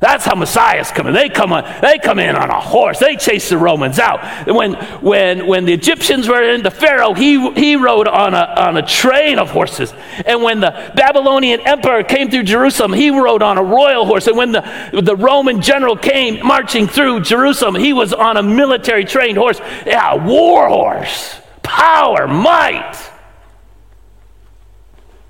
That's 0.00 0.24
how 0.24 0.34
Messiah's 0.34 0.90
coming. 0.90 1.12
They 1.12 1.28
come, 1.28 1.52
on, 1.52 1.62
they 1.82 1.98
come 1.98 2.18
in 2.18 2.34
on 2.34 2.48
a 2.48 2.58
horse. 2.58 2.98
They 2.98 3.16
chase 3.16 3.50
the 3.50 3.58
Romans 3.58 3.98
out. 3.98 4.48
When, 4.48 4.72
when, 5.02 5.46
when 5.46 5.66
the 5.66 5.74
Egyptians 5.74 6.26
were 6.26 6.42
in 6.42 6.62
the 6.62 6.70
Pharaoh, 6.70 7.12
he, 7.12 7.50
he 7.52 7.76
rode 7.76 8.08
on 8.08 8.32
a, 8.32 8.54
on 8.56 8.78
a 8.78 8.82
train 8.82 9.38
of 9.38 9.50
horses. 9.50 9.92
And 10.24 10.42
when 10.42 10.60
the 10.60 10.70
Babylonian 10.96 11.60
emperor 11.66 12.02
came 12.02 12.30
through 12.30 12.44
Jerusalem, 12.44 12.94
he 12.94 13.10
rode 13.10 13.42
on 13.42 13.58
a 13.58 13.62
royal 13.62 14.06
horse. 14.06 14.26
And 14.26 14.38
when 14.38 14.52
the, 14.52 15.00
the 15.02 15.14
Roman 15.14 15.60
general 15.60 15.96
came 15.96 16.46
marching 16.46 16.88
through 16.88 17.20
Jerusalem, 17.20 17.74
he 17.74 17.92
was 17.92 18.14
on 18.14 18.38
a 18.38 18.42
military 18.42 19.04
trained 19.04 19.36
horse. 19.36 19.60
Yeah, 19.84 20.14
war 20.14 20.66
horse. 20.70 21.38
Power, 21.62 22.26
might. 22.26 22.98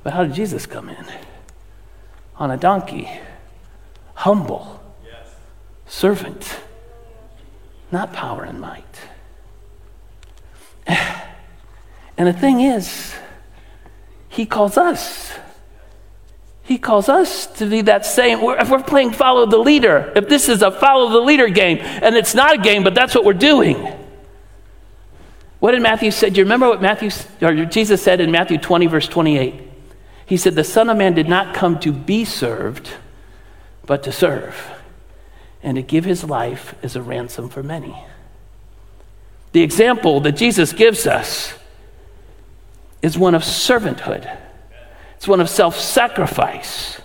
But 0.04 0.12
how 0.12 0.22
did 0.22 0.34
Jesus 0.34 0.64
come 0.64 0.88
in? 0.88 1.04
On 2.36 2.52
a 2.52 2.56
donkey 2.56 3.10
humble, 4.20 4.78
yes. 5.02 5.34
servant, 5.86 6.60
not 7.90 8.12
power 8.12 8.44
and 8.44 8.60
might. 8.60 8.84
And 12.18 12.28
the 12.28 12.34
thing 12.34 12.60
is, 12.60 13.14
he 14.28 14.44
calls 14.44 14.76
us. 14.76 15.32
He 16.62 16.76
calls 16.76 17.08
us 17.08 17.46
to 17.46 17.64
be 17.64 17.80
that 17.80 18.04
same. 18.04 18.40
If 18.42 18.68
we're 18.68 18.82
playing 18.82 19.12
follow 19.12 19.46
the 19.46 19.56
leader, 19.56 20.12
if 20.14 20.28
this 20.28 20.50
is 20.50 20.60
a 20.60 20.70
follow 20.70 21.08
the 21.08 21.20
leader 21.20 21.48
game, 21.48 21.78
and 21.78 22.14
it's 22.14 22.34
not 22.34 22.56
a 22.56 22.58
game, 22.58 22.84
but 22.84 22.94
that's 22.94 23.14
what 23.14 23.24
we're 23.24 23.32
doing. 23.32 23.90
What 25.60 25.70
did 25.70 25.80
Matthew 25.80 26.10
say? 26.10 26.28
Do 26.28 26.40
you 26.40 26.44
remember 26.44 26.68
what 26.68 26.82
Matthew 26.82 27.10
or 27.40 27.64
Jesus 27.64 28.02
said 28.02 28.20
in 28.20 28.30
Matthew 28.30 28.58
20, 28.58 28.86
verse 28.86 29.08
28? 29.08 29.54
He 30.26 30.36
said, 30.36 30.54
The 30.54 30.62
Son 30.62 30.90
of 30.90 30.98
Man 30.98 31.14
did 31.14 31.26
not 31.26 31.54
come 31.54 31.80
to 31.80 31.90
be 31.90 32.26
served, 32.26 32.90
but 33.90 34.04
to 34.04 34.12
serve 34.12 34.70
and 35.64 35.74
to 35.74 35.82
give 35.82 36.04
his 36.04 36.22
life 36.22 36.76
as 36.80 36.94
a 36.94 37.02
ransom 37.02 37.48
for 37.48 37.60
many. 37.60 38.04
The 39.50 39.62
example 39.62 40.20
that 40.20 40.36
Jesus 40.36 40.72
gives 40.72 41.08
us 41.08 41.54
is 43.02 43.18
one 43.18 43.34
of 43.34 43.42
servanthood, 43.42 44.38
it's 45.16 45.26
one 45.26 45.40
of 45.40 45.50
self 45.50 45.76
sacrifice. 45.76 47.00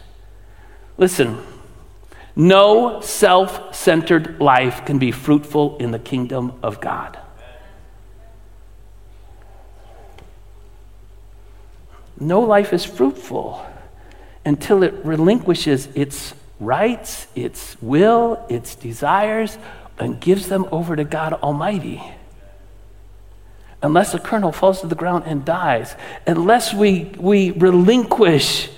Listen, 0.96 1.39
no 2.36 3.01
self 3.01 3.75
centered 3.75 4.39
life 4.39 4.86
can 4.86 5.00
be 5.00 5.12
fruitful 5.12 5.77
in 5.77 5.89
the 5.89 5.98
kingdom 5.98 6.54
of 6.62 6.80
God. 6.82 7.18
No 12.20 12.42
life 12.42 12.74
is 12.74 12.86
fruitful 12.86 13.65
until 14.46 14.84
it 14.84 14.94
relinquishes 15.04 15.88
its 15.96 16.36
rights, 16.60 17.28
its 17.36 17.80
will, 17.82 18.46
its 18.50 18.76
desires, 18.76 19.58
and 19.98 20.20
gives 20.20 20.48
them 20.48 20.68
over 20.72 20.96
to 20.96 21.04
God 21.04 21.34
Almighty. 21.34 22.02
Unless 23.82 24.14
a 24.14 24.20
kernel 24.20 24.52
falls 24.52 24.82
to 24.82 24.88
the 24.88 24.96
ground 24.96 25.26
and 25.28 25.46
dies, 25.46 25.96
unless 26.26 26.74
we, 26.74 27.04
we 27.18 27.52
relinquish 27.52 28.70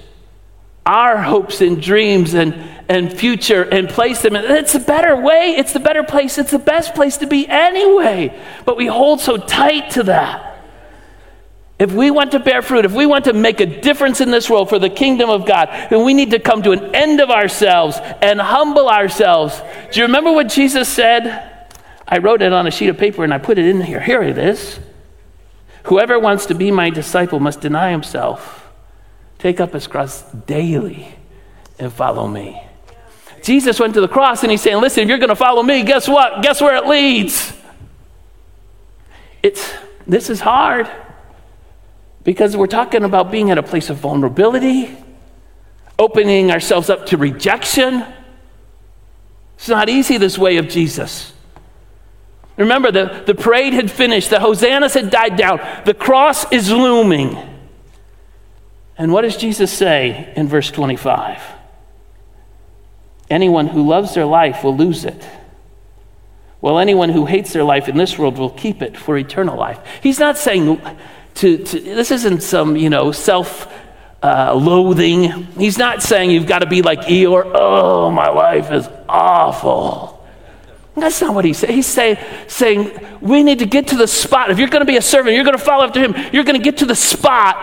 our 0.86 1.18
hopes 1.18 1.62
and 1.62 1.82
dreams 1.82 2.34
and, 2.34 2.54
and 2.88 3.12
future 3.12 3.64
and 3.64 3.90
place 3.90 4.22
them 4.22 4.36
it's 4.36 4.74
a 4.74 4.80
better 4.80 5.16
way, 5.16 5.56
it's 5.58 5.74
the 5.74 5.80
better 5.80 6.04
place, 6.04 6.38
it's 6.38 6.52
the 6.52 6.60
best 6.60 6.96
place 6.96 7.18
to 7.18 7.28
be 7.28 7.48
anyway. 7.48 8.38
But 8.66 8.78
we 8.78 8.88
hold 8.88 9.20
so 9.20 9.38
tight 9.38 9.92
to 9.92 10.04
that. 10.04 10.57
If 11.80 11.92
we 11.92 12.10
want 12.10 12.32
to 12.32 12.40
bear 12.40 12.64
fruit, 12.64 12.86
if 12.86 12.94
we 12.94 13.06
want 13.06 13.26
to 13.26 13.34
make 13.34 13.60
a 13.60 13.66
difference 13.66 14.20
in 14.20 14.32
this 14.32 14.50
world 14.50 14.68
for 14.68 14.80
the 14.80 14.90
kingdom 14.90 15.30
of 15.30 15.46
God, 15.46 15.70
then 15.92 16.04
we 16.04 16.16
need 16.16 16.32
to 16.32 16.40
come 16.40 16.64
to 16.64 16.72
an 16.72 16.96
end 16.96 17.22
of 17.22 17.30
ourselves 17.30 18.00
and 18.22 18.42
humble 18.42 18.90
ourselves. 18.90 19.62
Do 19.92 20.00
you 20.00 20.08
remember 20.08 20.32
what 20.32 20.50
Jesus 20.50 20.90
said? 20.90 21.68
I 22.08 22.18
wrote 22.18 22.42
it 22.42 22.52
on 22.52 22.66
a 22.66 22.72
sheet 22.72 22.88
of 22.88 22.98
paper 22.98 23.24
and 23.24 23.34
I 23.34 23.38
put 23.38 23.60
it 23.60 23.66
in 23.66 23.82
here. 23.82 24.02
Here 24.02 24.24
it 24.24 24.40
is. 24.40 24.80
Whoever 25.84 26.18
wants 26.18 26.48
to 26.48 26.56
be 26.56 26.72
my 26.72 26.90
disciple 26.90 27.40
must 27.40 27.62
deny 27.62 27.92
himself, 27.92 28.64
Take 29.38 29.60
up 29.60 29.74
his 29.74 29.86
cross 29.86 30.24
daily 30.32 31.16
and 31.78 31.94
follow 31.94 32.28
me. 32.28 32.60
Jesus 33.44 33.80
went 33.80 33.94
to 33.94 34.02
the 34.02 34.08
cross 34.08 34.42
and 34.42 34.50
he's 34.50 34.62
saying, 34.62 34.82
Listen, 34.82 35.04
if 35.04 35.10
you're 35.10 35.20
going 35.20 35.30
to 35.30 35.36
follow 35.36 35.62
me, 35.62 35.84
guess 35.84 36.08
what? 36.08 36.42
Guess 36.42 36.60
where 36.60 36.76
it 36.76 36.88
leads? 36.88 37.54
It's, 39.44 39.72
this 40.08 40.32
is 40.32 40.40
hard 40.40 40.90
because 42.28 42.58
we're 42.58 42.68
talking 42.68 43.06
about 43.06 43.32
being 43.32 43.52
at 43.52 43.58
a 43.58 43.64
place 43.64 43.90
of 43.90 43.96
vulnerability, 43.96 44.94
opening 45.98 46.52
ourselves 46.52 46.90
up 46.90 47.06
to 47.06 47.16
rejection. 47.16 48.04
It's 49.56 49.70
not 49.70 49.88
easy, 49.88 50.18
this 50.18 50.38
way 50.38 50.58
of 50.58 50.68
Jesus. 50.68 51.32
Remember, 52.58 52.92
the, 52.92 53.24
the 53.26 53.34
parade 53.34 53.72
had 53.72 53.90
finished, 53.90 54.30
the 54.30 54.42
hosannas 54.42 54.94
had 54.94 55.10
died 55.10 55.38
down, 55.38 55.62
the 55.86 55.94
cross 55.94 56.52
is 56.52 56.70
looming. 56.70 57.38
And 58.98 59.14
what 59.14 59.22
does 59.22 59.38
Jesus 59.38 59.72
say 59.72 60.34
in 60.36 60.50
verse 60.50 60.70
25? 60.70 61.42
Anyone 63.30 63.68
who 63.68 63.88
loves 63.88 64.16
their 64.16 64.26
life 64.26 64.66
will 64.66 64.76
lose 64.76 65.06
it. 65.06 65.26
While 66.60 66.78
anyone 66.78 67.08
who 67.08 67.26
hates 67.26 67.54
their 67.54 67.64
life 67.64 67.88
in 67.88 67.96
this 67.96 68.20
world 68.20 68.38
will 68.38 68.50
keep 68.50 68.82
it 68.82 68.98
for 68.98 69.18
eternal 69.18 69.58
life. 69.58 69.80
He's 70.04 70.20
not 70.20 70.38
saying 70.38 70.82
to, 71.38 71.58
to 71.58 71.80
this 71.80 72.12
isn't 72.12 72.42
some, 72.42 72.76
you 72.76 72.90
know, 72.90 73.12
self 73.12 73.72
uh, 74.24 74.54
loathing. 74.56 75.44
He's 75.58 75.78
not 75.78 76.02
saying 76.02 76.32
you've 76.32 76.48
got 76.48 76.60
to 76.60 76.66
be 76.66 76.82
like 76.82 77.02
Eeyore, 77.02 77.52
oh, 77.54 78.12
my 78.12 78.30
life 78.30 78.72
is 78.72 78.88
awful. 79.08 80.14
That's 80.96 81.22
not 81.22 81.36
what 81.36 81.46
he's 81.46 81.60
saying. 81.60 81.76
He's 81.76 81.86
say, 81.86 82.20
saying 82.48 82.92
we 83.22 83.44
need 83.44 83.60
to 83.60 83.68
get 83.68 83.90
to 83.90 83.96
the 83.96 84.08
spot. 84.08 84.50
If 84.50 84.58
you're 84.58 84.68
going 84.68 84.82
to 84.82 84.92
be 84.92 84.98
a 84.98 85.02
servant, 85.02 85.36
you're 85.36 85.44
going 85.44 85.58
to 85.58 85.64
follow 85.64 85.86
after 85.86 86.00
him, 86.00 86.16
you're 86.34 86.44
going 86.44 86.58
to 86.58 86.64
get 86.64 86.78
to 86.78 86.88
the 86.88 86.96
spot 86.96 87.56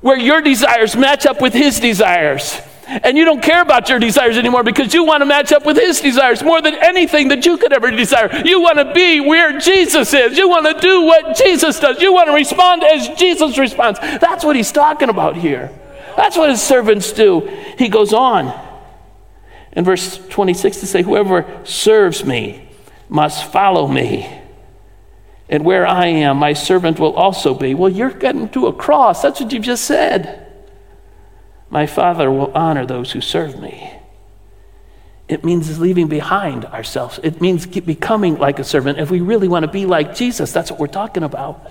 where 0.00 0.18
your 0.18 0.40
desires 0.40 0.96
match 0.96 1.26
up 1.26 1.42
with 1.42 1.52
his 1.52 1.80
desires. 1.80 2.58
And 2.88 3.16
you 3.16 3.24
don't 3.24 3.42
care 3.42 3.62
about 3.62 3.88
your 3.88 3.98
desires 3.98 4.36
anymore 4.36 4.62
because 4.62 4.94
you 4.94 5.02
want 5.04 5.20
to 5.20 5.26
match 5.26 5.50
up 5.50 5.66
with 5.66 5.76
his 5.76 6.00
desires 6.00 6.42
more 6.44 6.62
than 6.62 6.74
anything 6.74 7.28
that 7.28 7.44
you 7.44 7.58
could 7.58 7.72
ever 7.72 7.90
desire. 7.90 8.30
You 8.44 8.60
want 8.60 8.78
to 8.78 8.92
be 8.92 9.18
where 9.20 9.58
Jesus 9.58 10.14
is. 10.14 10.38
You 10.38 10.48
want 10.48 10.66
to 10.66 10.80
do 10.80 11.02
what 11.02 11.36
Jesus 11.36 11.80
does. 11.80 12.00
You 12.00 12.12
want 12.12 12.28
to 12.28 12.32
respond 12.32 12.84
as 12.84 13.08
Jesus 13.18 13.58
responds. 13.58 13.98
That's 13.98 14.44
what 14.44 14.54
he's 14.54 14.70
talking 14.70 15.08
about 15.08 15.36
here. 15.36 15.70
That's 16.16 16.36
what 16.36 16.48
his 16.48 16.62
servants 16.62 17.12
do. 17.12 17.40
He 17.76 17.88
goes 17.88 18.12
on 18.12 18.54
in 19.72 19.84
verse 19.84 20.24
26 20.28 20.78
to 20.80 20.86
say, 20.86 21.02
Whoever 21.02 21.60
serves 21.64 22.24
me 22.24 22.68
must 23.08 23.50
follow 23.50 23.88
me. 23.88 24.32
And 25.48 25.64
where 25.64 25.86
I 25.86 26.06
am, 26.06 26.38
my 26.38 26.52
servant 26.52 27.00
will 27.00 27.14
also 27.14 27.52
be. 27.52 27.74
Well, 27.74 27.90
you're 27.90 28.10
getting 28.10 28.48
to 28.50 28.68
a 28.68 28.72
cross. 28.72 29.22
That's 29.22 29.40
what 29.40 29.52
you 29.52 29.58
just 29.58 29.84
said. 29.84 30.45
My 31.68 31.86
Father 31.86 32.30
will 32.30 32.52
honor 32.52 32.86
those 32.86 33.12
who 33.12 33.20
serve 33.20 33.60
me. 33.60 33.92
It 35.28 35.44
means 35.44 35.80
leaving 35.80 36.06
behind 36.06 36.64
ourselves. 36.66 37.18
It 37.22 37.40
means 37.40 37.66
becoming 37.66 38.38
like 38.38 38.60
a 38.60 38.64
servant. 38.64 38.98
If 38.98 39.10
we 39.10 39.20
really 39.20 39.48
want 39.48 39.64
to 39.64 39.70
be 39.70 39.84
like 39.84 40.14
Jesus, 40.14 40.52
that's 40.52 40.70
what 40.70 40.78
we're 40.78 40.86
talking 40.86 41.24
about. 41.24 41.68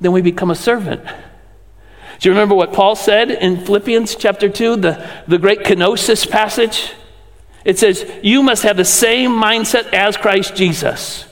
Then 0.00 0.12
we 0.12 0.22
become 0.22 0.50
a 0.50 0.54
servant. 0.54 1.04
Do 1.04 2.28
you 2.28 2.32
remember 2.32 2.54
what 2.54 2.72
Paul 2.72 2.96
said 2.96 3.30
in 3.30 3.64
Philippians 3.64 4.16
chapter 4.16 4.48
2, 4.48 4.76
the, 4.76 5.08
the 5.28 5.38
great 5.38 5.60
kenosis 5.60 6.28
passage? 6.28 6.92
It 7.64 7.78
says, 7.78 8.10
You 8.22 8.42
must 8.42 8.62
have 8.62 8.78
the 8.78 8.84
same 8.84 9.32
mindset 9.32 9.92
as 9.92 10.16
Christ 10.16 10.56
Jesus 10.56 11.27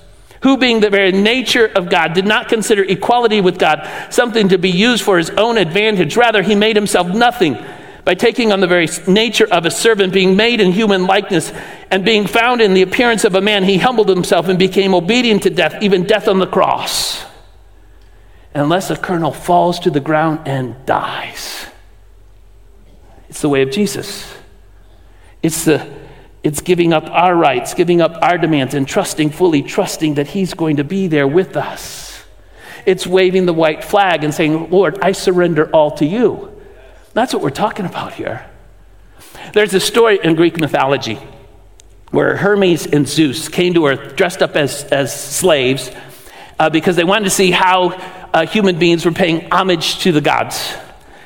who, 0.46 0.56
being 0.56 0.78
the 0.78 0.88
very 0.88 1.10
nature 1.10 1.66
of 1.66 1.90
God, 1.90 2.12
did 2.12 2.24
not 2.24 2.48
consider 2.48 2.84
equality 2.84 3.40
with 3.40 3.58
God 3.58 3.84
something 4.10 4.50
to 4.50 4.58
be 4.58 4.70
used 4.70 5.02
for 5.02 5.18
his 5.18 5.30
own 5.30 5.58
advantage. 5.58 6.16
Rather, 6.16 6.40
he 6.40 6.54
made 6.54 6.76
himself 6.76 7.08
nothing 7.08 7.58
by 8.04 8.14
taking 8.14 8.52
on 8.52 8.60
the 8.60 8.68
very 8.68 8.88
nature 9.08 9.48
of 9.50 9.66
a 9.66 9.72
servant, 9.72 10.12
being 10.12 10.36
made 10.36 10.60
in 10.60 10.70
human 10.70 11.08
likeness, 11.08 11.52
and 11.90 12.04
being 12.04 12.28
found 12.28 12.60
in 12.60 12.74
the 12.74 12.82
appearance 12.82 13.24
of 13.24 13.34
a 13.34 13.40
man, 13.40 13.64
he 13.64 13.78
humbled 13.78 14.08
himself 14.08 14.46
and 14.46 14.56
became 14.56 14.94
obedient 14.94 15.42
to 15.42 15.50
death, 15.50 15.82
even 15.82 16.04
death 16.04 16.28
on 16.28 16.38
the 16.38 16.46
cross. 16.46 17.24
Unless 18.54 18.90
a 18.90 18.96
kernel 18.96 19.32
falls 19.32 19.80
to 19.80 19.90
the 19.90 19.98
ground 19.98 20.46
and 20.46 20.76
dies. 20.86 21.66
It's 23.28 23.40
the 23.40 23.48
way 23.48 23.62
of 23.62 23.72
Jesus. 23.72 24.32
It's 25.42 25.64
the 25.64 26.05
it's 26.46 26.60
giving 26.60 26.92
up 26.92 27.10
our 27.10 27.34
rights, 27.34 27.74
giving 27.74 28.00
up 28.00 28.22
our 28.22 28.38
demands, 28.38 28.72
and 28.72 28.86
trusting, 28.86 29.30
fully 29.30 29.62
trusting 29.62 30.14
that 30.14 30.28
He's 30.28 30.54
going 30.54 30.76
to 30.76 30.84
be 30.84 31.08
there 31.08 31.26
with 31.26 31.56
us. 31.56 32.22
It's 32.86 33.04
waving 33.04 33.46
the 33.46 33.52
white 33.52 33.82
flag 33.82 34.22
and 34.22 34.32
saying, 34.32 34.70
Lord, 34.70 34.96
I 35.02 35.10
surrender 35.10 35.68
all 35.74 35.90
to 35.96 36.06
you. 36.06 36.62
That's 37.14 37.34
what 37.34 37.42
we're 37.42 37.50
talking 37.50 37.84
about 37.84 38.12
here. 38.12 38.46
There's 39.54 39.74
a 39.74 39.80
story 39.80 40.20
in 40.22 40.36
Greek 40.36 40.60
mythology 40.60 41.18
where 42.12 42.36
Hermes 42.36 42.86
and 42.86 43.08
Zeus 43.08 43.48
came 43.48 43.74
to 43.74 43.88
Earth 43.88 44.14
dressed 44.14 44.40
up 44.40 44.54
as, 44.54 44.84
as 44.84 45.12
slaves 45.12 45.90
uh, 46.60 46.70
because 46.70 46.94
they 46.94 47.02
wanted 47.02 47.24
to 47.24 47.30
see 47.30 47.50
how 47.50 47.88
uh, 48.32 48.46
human 48.46 48.78
beings 48.78 49.04
were 49.04 49.10
paying 49.10 49.50
homage 49.50 49.98
to 50.04 50.12
the 50.12 50.20
gods. 50.20 50.76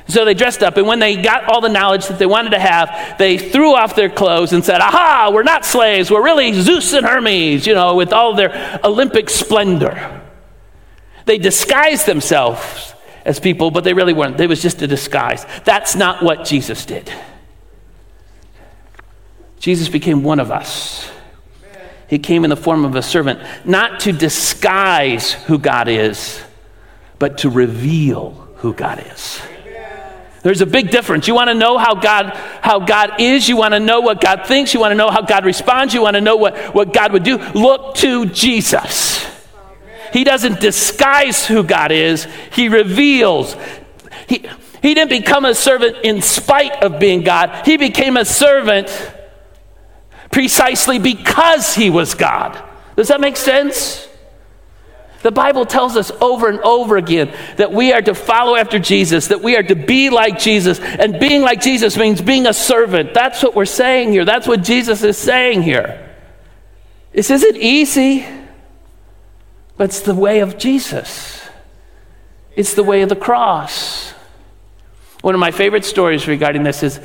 So 0.07 0.25
they 0.25 0.33
dressed 0.33 0.63
up, 0.63 0.77
and 0.77 0.87
when 0.87 0.99
they 0.99 1.21
got 1.21 1.45
all 1.45 1.61
the 1.61 1.69
knowledge 1.69 2.07
that 2.07 2.19
they 2.19 2.25
wanted 2.25 2.51
to 2.51 2.59
have, 2.59 3.17
they 3.17 3.37
threw 3.37 3.75
off 3.75 3.95
their 3.95 4.09
clothes 4.09 4.51
and 4.51 4.63
said, 4.63 4.81
Aha, 4.81 5.31
we're 5.33 5.43
not 5.43 5.63
slaves, 5.63 6.11
we're 6.11 6.23
really 6.23 6.53
Zeus 6.53 6.93
and 6.93 7.05
Hermes, 7.05 7.65
you 7.65 7.73
know, 7.73 7.95
with 7.95 8.11
all 8.11 8.35
their 8.35 8.79
Olympic 8.83 9.29
splendor. 9.29 10.21
They 11.25 11.37
disguised 11.37 12.05
themselves 12.05 12.93
as 13.25 13.39
people, 13.39 13.71
but 13.71 13.83
they 13.83 13.93
really 13.93 14.13
weren't. 14.13 14.39
It 14.39 14.49
was 14.49 14.61
just 14.61 14.81
a 14.81 14.87
disguise. 14.87 15.45
That's 15.63 15.95
not 15.95 16.23
what 16.23 16.45
Jesus 16.45 16.85
did. 16.85 17.11
Jesus 19.59 19.89
became 19.89 20.23
one 20.23 20.39
of 20.39 20.51
us. 20.51 21.09
He 22.07 22.19
came 22.19 22.43
in 22.43 22.49
the 22.49 22.57
form 22.57 22.83
of 22.83 22.95
a 22.95 23.01
servant, 23.01 23.39
not 23.63 24.01
to 24.01 24.11
disguise 24.11 25.31
who 25.31 25.57
God 25.57 25.87
is, 25.87 26.41
but 27.19 27.37
to 27.39 27.49
reveal 27.49 28.31
who 28.57 28.73
God 28.73 29.05
is. 29.13 29.39
There's 30.43 30.61
a 30.61 30.65
big 30.65 30.89
difference. 30.89 31.27
You 31.27 31.35
want 31.35 31.49
to 31.49 31.53
know 31.53 31.77
how 31.77 31.95
God, 31.95 32.35
how 32.61 32.79
God 32.79 33.21
is. 33.21 33.47
You 33.47 33.57
want 33.57 33.73
to 33.73 33.79
know 33.79 34.01
what 34.01 34.19
God 34.19 34.47
thinks. 34.47 34.73
You 34.73 34.79
want 34.79 34.91
to 34.91 34.95
know 34.95 35.11
how 35.11 35.21
God 35.21 35.45
responds. 35.45 35.93
You 35.93 36.01
want 36.01 36.15
to 36.15 36.21
know 36.21 36.35
what, 36.35 36.57
what 36.73 36.93
God 36.93 37.13
would 37.13 37.23
do. 37.23 37.37
Look 37.37 37.95
to 37.97 38.25
Jesus. 38.25 39.25
He 40.11 40.23
doesn't 40.23 40.59
disguise 40.59 41.45
who 41.45 41.63
God 41.63 41.91
is, 41.91 42.27
He 42.51 42.67
reveals. 42.69 43.55
He, 44.27 44.45
he 44.81 44.93
didn't 44.93 45.09
become 45.09 45.45
a 45.45 45.55
servant 45.55 45.97
in 46.03 46.21
spite 46.21 46.83
of 46.83 46.99
being 46.99 47.23
God, 47.23 47.65
He 47.65 47.77
became 47.77 48.17
a 48.17 48.25
servant 48.25 48.89
precisely 50.31 50.99
because 50.99 51.75
He 51.75 51.89
was 51.89 52.15
God. 52.15 52.61
Does 52.95 53.07
that 53.07 53.21
make 53.21 53.37
sense? 53.37 54.07
The 55.23 55.31
Bible 55.31 55.65
tells 55.65 55.95
us 55.95 56.11
over 56.19 56.49
and 56.49 56.59
over 56.61 56.97
again 56.97 57.33
that 57.57 57.71
we 57.71 57.93
are 57.93 58.01
to 58.01 58.15
follow 58.15 58.55
after 58.55 58.79
Jesus, 58.79 59.27
that 59.27 59.41
we 59.41 59.55
are 59.55 59.63
to 59.63 59.75
be 59.75 60.09
like 60.09 60.39
Jesus. 60.39 60.79
And 60.79 61.19
being 61.19 61.41
like 61.41 61.61
Jesus 61.61 61.97
means 61.97 62.21
being 62.21 62.47
a 62.47 62.53
servant. 62.53 63.13
That's 63.13 63.43
what 63.43 63.55
we're 63.55 63.65
saying 63.65 64.11
here. 64.11 64.25
That's 64.25 64.47
what 64.47 64.63
Jesus 64.63 65.03
is 65.03 65.17
saying 65.17 65.61
here. 65.61 66.09
This 67.13 67.29
isn't 67.29 67.57
easy, 67.57 68.25
but 69.77 69.85
it's 69.85 70.01
the 70.01 70.15
way 70.15 70.39
of 70.39 70.57
Jesus, 70.57 71.47
it's 72.55 72.73
the 72.73 72.83
way 72.83 73.01
of 73.01 73.09
the 73.09 73.15
cross. 73.15 74.11
One 75.21 75.35
of 75.35 75.39
my 75.39 75.51
favorite 75.51 75.85
stories 75.85 76.27
regarding 76.27 76.63
this 76.63 76.81
is 76.81 76.99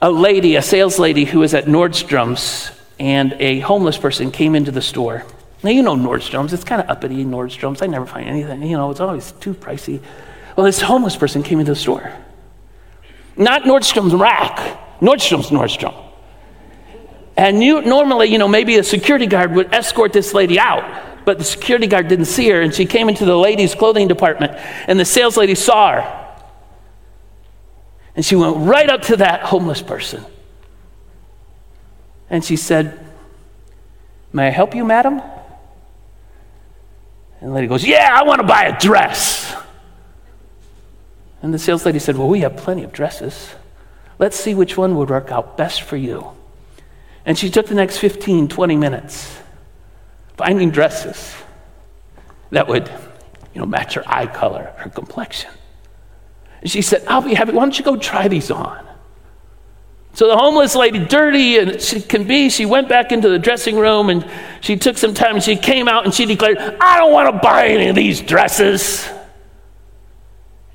a 0.00 0.10
lady, 0.10 0.54
a 0.54 0.62
sales 0.62 1.00
lady 1.00 1.24
who 1.24 1.40
was 1.40 1.52
at 1.52 1.64
Nordstrom's, 1.64 2.70
and 3.00 3.32
a 3.40 3.58
homeless 3.60 3.98
person 3.98 4.30
came 4.30 4.54
into 4.54 4.70
the 4.70 4.82
store. 4.82 5.24
Now, 5.62 5.70
you 5.70 5.82
know 5.82 5.96
Nordstrom's. 5.96 6.52
It's 6.52 6.64
kind 6.64 6.80
of 6.80 6.88
uppity, 6.88 7.24
Nordstrom's. 7.24 7.82
I 7.82 7.86
never 7.86 8.06
find 8.06 8.28
anything, 8.28 8.62
you 8.62 8.76
know, 8.76 8.90
it's 8.90 9.00
always 9.00 9.32
too 9.32 9.54
pricey. 9.54 10.00
Well, 10.56 10.66
this 10.66 10.80
homeless 10.80 11.16
person 11.16 11.42
came 11.42 11.60
into 11.60 11.72
the 11.72 11.76
store. 11.76 12.12
Not 13.36 13.62
Nordstrom's 13.62 14.14
rack, 14.14 15.00
Nordstrom's 15.00 15.50
Nordstrom. 15.50 15.94
And 17.36 17.62
you, 17.62 17.82
normally, 17.82 18.26
you 18.26 18.38
know, 18.38 18.48
maybe 18.48 18.76
a 18.76 18.84
security 18.84 19.26
guard 19.26 19.52
would 19.52 19.72
escort 19.72 20.12
this 20.12 20.34
lady 20.34 20.58
out, 20.58 21.24
but 21.24 21.38
the 21.38 21.44
security 21.44 21.86
guard 21.86 22.08
didn't 22.08 22.24
see 22.24 22.48
her, 22.50 22.60
and 22.60 22.74
she 22.74 22.84
came 22.84 23.08
into 23.08 23.24
the 23.24 23.36
ladies' 23.36 23.76
clothing 23.76 24.08
department, 24.08 24.52
and 24.88 24.98
the 24.98 25.04
sales 25.04 25.36
lady 25.36 25.54
saw 25.54 25.92
her. 25.92 26.28
And 28.16 28.24
she 28.24 28.34
went 28.34 28.56
right 28.56 28.90
up 28.90 29.02
to 29.02 29.18
that 29.18 29.42
homeless 29.42 29.80
person. 29.80 30.24
And 32.28 32.44
she 32.44 32.56
said, 32.56 33.06
May 34.32 34.48
I 34.48 34.50
help 34.50 34.74
you, 34.74 34.84
madam? 34.84 35.22
And 37.40 37.50
the 37.50 37.54
lady 37.54 37.66
goes, 37.66 37.84
Yeah, 37.84 38.10
I 38.12 38.24
want 38.24 38.40
to 38.40 38.46
buy 38.46 38.64
a 38.64 38.78
dress. 38.78 39.54
And 41.40 41.54
the 41.54 41.58
sales 41.58 41.86
lady 41.86 41.98
said, 41.98 42.16
Well, 42.16 42.28
we 42.28 42.40
have 42.40 42.56
plenty 42.56 42.82
of 42.82 42.92
dresses. 42.92 43.54
Let's 44.18 44.36
see 44.36 44.54
which 44.54 44.76
one 44.76 44.96
would 44.96 45.10
work 45.10 45.30
out 45.30 45.56
best 45.56 45.82
for 45.82 45.96
you. 45.96 46.32
And 47.24 47.38
she 47.38 47.50
took 47.50 47.66
the 47.66 47.74
next 47.74 47.98
15, 47.98 48.48
20 48.48 48.76
minutes 48.76 49.38
finding 50.36 50.70
dresses 50.70 51.34
that 52.50 52.68
would, 52.68 52.88
you 53.54 53.60
know, 53.60 53.66
match 53.66 53.94
her 53.94 54.02
eye 54.06 54.26
color, 54.26 54.72
her 54.78 54.88
complexion. 54.88 55.50
And 56.62 56.70
she 56.70 56.80
said, 56.80 57.04
I'll 57.06 57.22
be 57.22 57.34
happy. 57.34 57.52
Why 57.52 57.62
don't 57.62 57.78
you 57.78 57.84
go 57.84 57.96
try 57.96 58.28
these 58.28 58.50
on? 58.50 58.87
So 60.18 60.26
the 60.26 60.36
homeless 60.36 60.74
lady, 60.74 60.98
dirty 60.98 61.58
and 61.58 61.80
she 61.80 62.00
can 62.00 62.24
be, 62.24 62.50
she 62.50 62.66
went 62.66 62.88
back 62.88 63.12
into 63.12 63.28
the 63.28 63.38
dressing 63.38 63.76
room 63.76 64.10
and 64.10 64.28
she 64.60 64.74
took 64.74 64.98
some 64.98 65.14
time 65.14 65.36
and 65.36 65.44
she 65.44 65.54
came 65.54 65.86
out 65.86 66.04
and 66.04 66.12
she 66.12 66.26
declared, 66.26 66.58
I 66.58 66.96
don't 66.96 67.12
want 67.12 67.32
to 67.32 67.38
buy 67.40 67.68
any 67.68 67.86
of 67.86 67.94
these 67.94 68.20
dresses. 68.20 69.06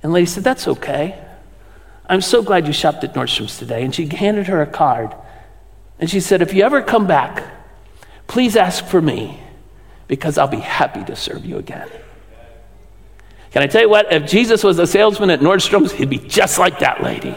And 0.02 0.12
the 0.12 0.14
lady 0.14 0.28
said, 0.28 0.46
That's 0.46 0.66
okay. 0.70 1.22
I'm 2.06 2.22
so 2.22 2.42
glad 2.42 2.68
you 2.68 2.72
shopped 2.72 3.04
at 3.04 3.16
Nordstrom's 3.16 3.58
today. 3.58 3.84
And 3.84 3.94
she 3.94 4.08
handed 4.08 4.48
her 4.48 4.62
a 4.62 4.66
card. 4.66 5.14
And 6.00 6.10
she 6.10 6.22
said, 6.22 6.42
If 6.42 6.54
you 6.54 6.64
ever 6.64 6.82
come 6.82 7.06
back, 7.06 7.44
please 8.28 8.56
ask 8.56 8.86
for 8.86 9.02
me 9.02 9.42
because 10.08 10.38
I'll 10.38 10.48
be 10.48 10.56
happy 10.56 11.04
to 11.04 11.18
serve 11.18 11.44
you 11.44 11.58
again. 11.58 11.90
Can 13.52 13.62
I 13.62 13.68
tell 13.68 13.82
you 13.82 13.90
what? 13.90 14.10
If 14.10 14.26
Jesus 14.26 14.64
was 14.64 14.80
a 14.80 14.88
salesman 14.88 15.30
at 15.32 15.42
Nordstrom's, 15.42 15.92
he'd 15.92 16.10
be 16.10 16.18
just 16.18 16.60
like 16.60 16.80
that 16.80 17.04
lady. 17.04 17.36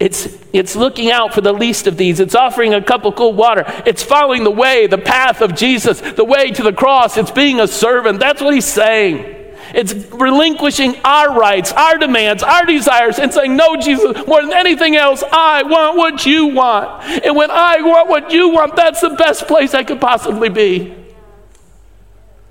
It's, 0.00 0.34
it's 0.54 0.74
looking 0.74 1.10
out 1.10 1.34
for 1.34 1.42
the 1.42 1.52
least 1.52 1.86
of 1.86 1.98
these. 1.98 2.20
It's 2.20 2.34
offering 2.34 2.72
a 2.72 2.82
cup 2.82 3.04
of 3.04 3.16
cold 3.16 3.36
water. 3.36 3.64
It's 3.84 4.02
following 4.02 4.44
the 4.44 4.50
way, 4.50 4.86
the 4.86 4.96
path 4.96 5.42
of 5.42 5.54
Jesus, 5.54 6.00
the 6.00 6.24
way 6.24 6.50
to 6.52 6.62
the 6.62 6.72
cross. 6.72 7.18
It's 7.18 7.30
being 7.30 7.60
a 7.60 7.68
servant. 7.68 8.18
That's 8.18 8.40
what 8.40 8.54
he's 8.54 8.64
saying. 8.64 9.36
It's 9.74 9.92
relinquishing 10.10 10.96
our 11.04 11.38
rights, 11.38 11.72
our 11.72 11.98
demands, 11.98 12.42
our 12.42 12.64
desires, 12.64 13.18
and 13.18 13.32
saying, 13.32 13.54
No, 13.54 13.76
Jesus, 13.76 14.26
more 14.26 14.40
than 14.40 14.54
anything 14.54 14.96
else, 14.96 15.22
I 15.30 15.62
want 15.64 15.96
what 15.96 16.26
you 16.26 16.46
want. 16.46 17.04
And 17.04 17.36
when 17.36 17.50
I 17.50 17.82
want 17.82 18.08
what 18.08 18.32
you 18.32 18.48
want, 18.48 18.74
that's 18.76 19.02
the 19.02 19.10
best 19.10 19.46
place 19.46 19.74
I 19.74 19.84
could 19.84 20.00
possibly 20.00 20.48
be. 20.48 20.96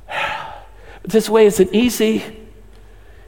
But 0.07 1.03
this 1.11 1.27
way 1.27 1.47
isn't 1.47 1.73
easy. 1.73 2.23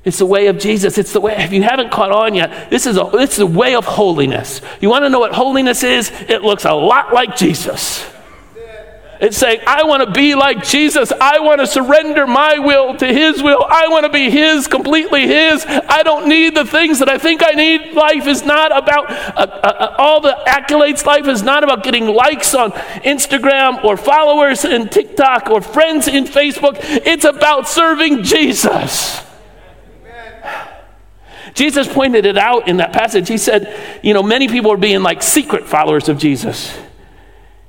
It's 0.03 0.17
the 0.17 0.25
way 0.25 0.47
of 0.47 0.57
Jesus. 0.57 0.97
It's 0.97 1.13
the 1.13 1.21
way, 1.21 1.35
if 1.37 1.53
you 1.53 1.61
haven't 1.61 1.91
caught 1.91 2.11
on 2.11 2.33
yet, 2.33 2.71
this 2.71 2.87
is 2.87 2.97
a, 2.97 3.09
this 3.13 3.33
is 3.33 3.39
a 3.39 3.45
way 3.45 3.75
of 3.75 3.85
holiness. 3.85 4.61
You 4.79 4.89
want 4.89 5.05
to 5.05 5.09
know 5.09 5.19
what 5.19 5.33
holiness 5.33 5.83
is? 5.83 6.11
It 6.27 6.41
looks 6.41 6.65
a 6.65 6.73
lot 6.73 7.13
like 7.13 7.35
Jesus. 7.35 8.03
It's 9.21 9.37
saying, 9.37 9.59
I 9.67 9.83
want 9.83 10.03
to 10.03 10.11
be 10.11 10.33
like 10.33 10.63
Jesus. 10.63 11.11
I 11.11 11.41
want 11.41 11.61
to 11.61 11.67
surrender 11.67 12.25
my 12.25 12.57
will 12.57 12.97
to 12.97 13.05
His 13.05 13.43
will. 13.43 13.63
I 13.69 13.87
want 13.89 14.07
to 14.07 14.11
be 14.11 14.31
His, 14.31 14.67
completely 14.67 15.27
His. 15.27 15.63
I 15.67 16.01
don't 16.01 16.27
need 16.27 16.55
the 16.55 16.65
things 16.65 16.97
that 16.97 17.07
I 17.07 17.19
think 17.19 17.43
I 17.45 17.51
need. 17.51 17.93
Life 17.93 18.25
is 18.25 18.43
not 18.43 18.75
about 18.75 19.11
uh, 19.11 19.13
uh, 19.35 19.67
uh 19.67 19.95
all 19.99 20.21
the 20.21 20.35
accolades. 20.47 21.05
Life 21.05 21.27
is 21.27 21.43
not 21.43 21.63
about 21.63 21.83
getting 21.83 22.07
likes 22.07 22.55
on 22.55 22.71
Instagram 22.71 23.83
or 23.83 23.95
followers 23.95 24.65
in 24.65 24.89
TikTok 24.89 25.51
or 25.51 25.61
friends 25.61 26.07
in 26.07 26.23
Facebook. 26.23 26.77
It's 26.81 27.25
about 27.25 27.67
serving 27.67 28.23
Jesus. 28.23 29.21
Jesus 31.53 31.91
pointed 31.91 32.25
it 32.25 32.37
out 32.37 32.67
in 32.67 32.77
that 32.77 32.93
passage. 32.93 33.27
He 33.27 33.37
said, 33.37 33.99
you 34.03 34.13
know, 34.13 34.23
many 34.23 34.47
people 34.47 34.71
are 34.71 34.77
being 34.77 35.03
like 35.03 35.21
secret 35.21 35.67
followers 35.67 36.09
of 36.09 36.17
Jesus. 36.17 36.77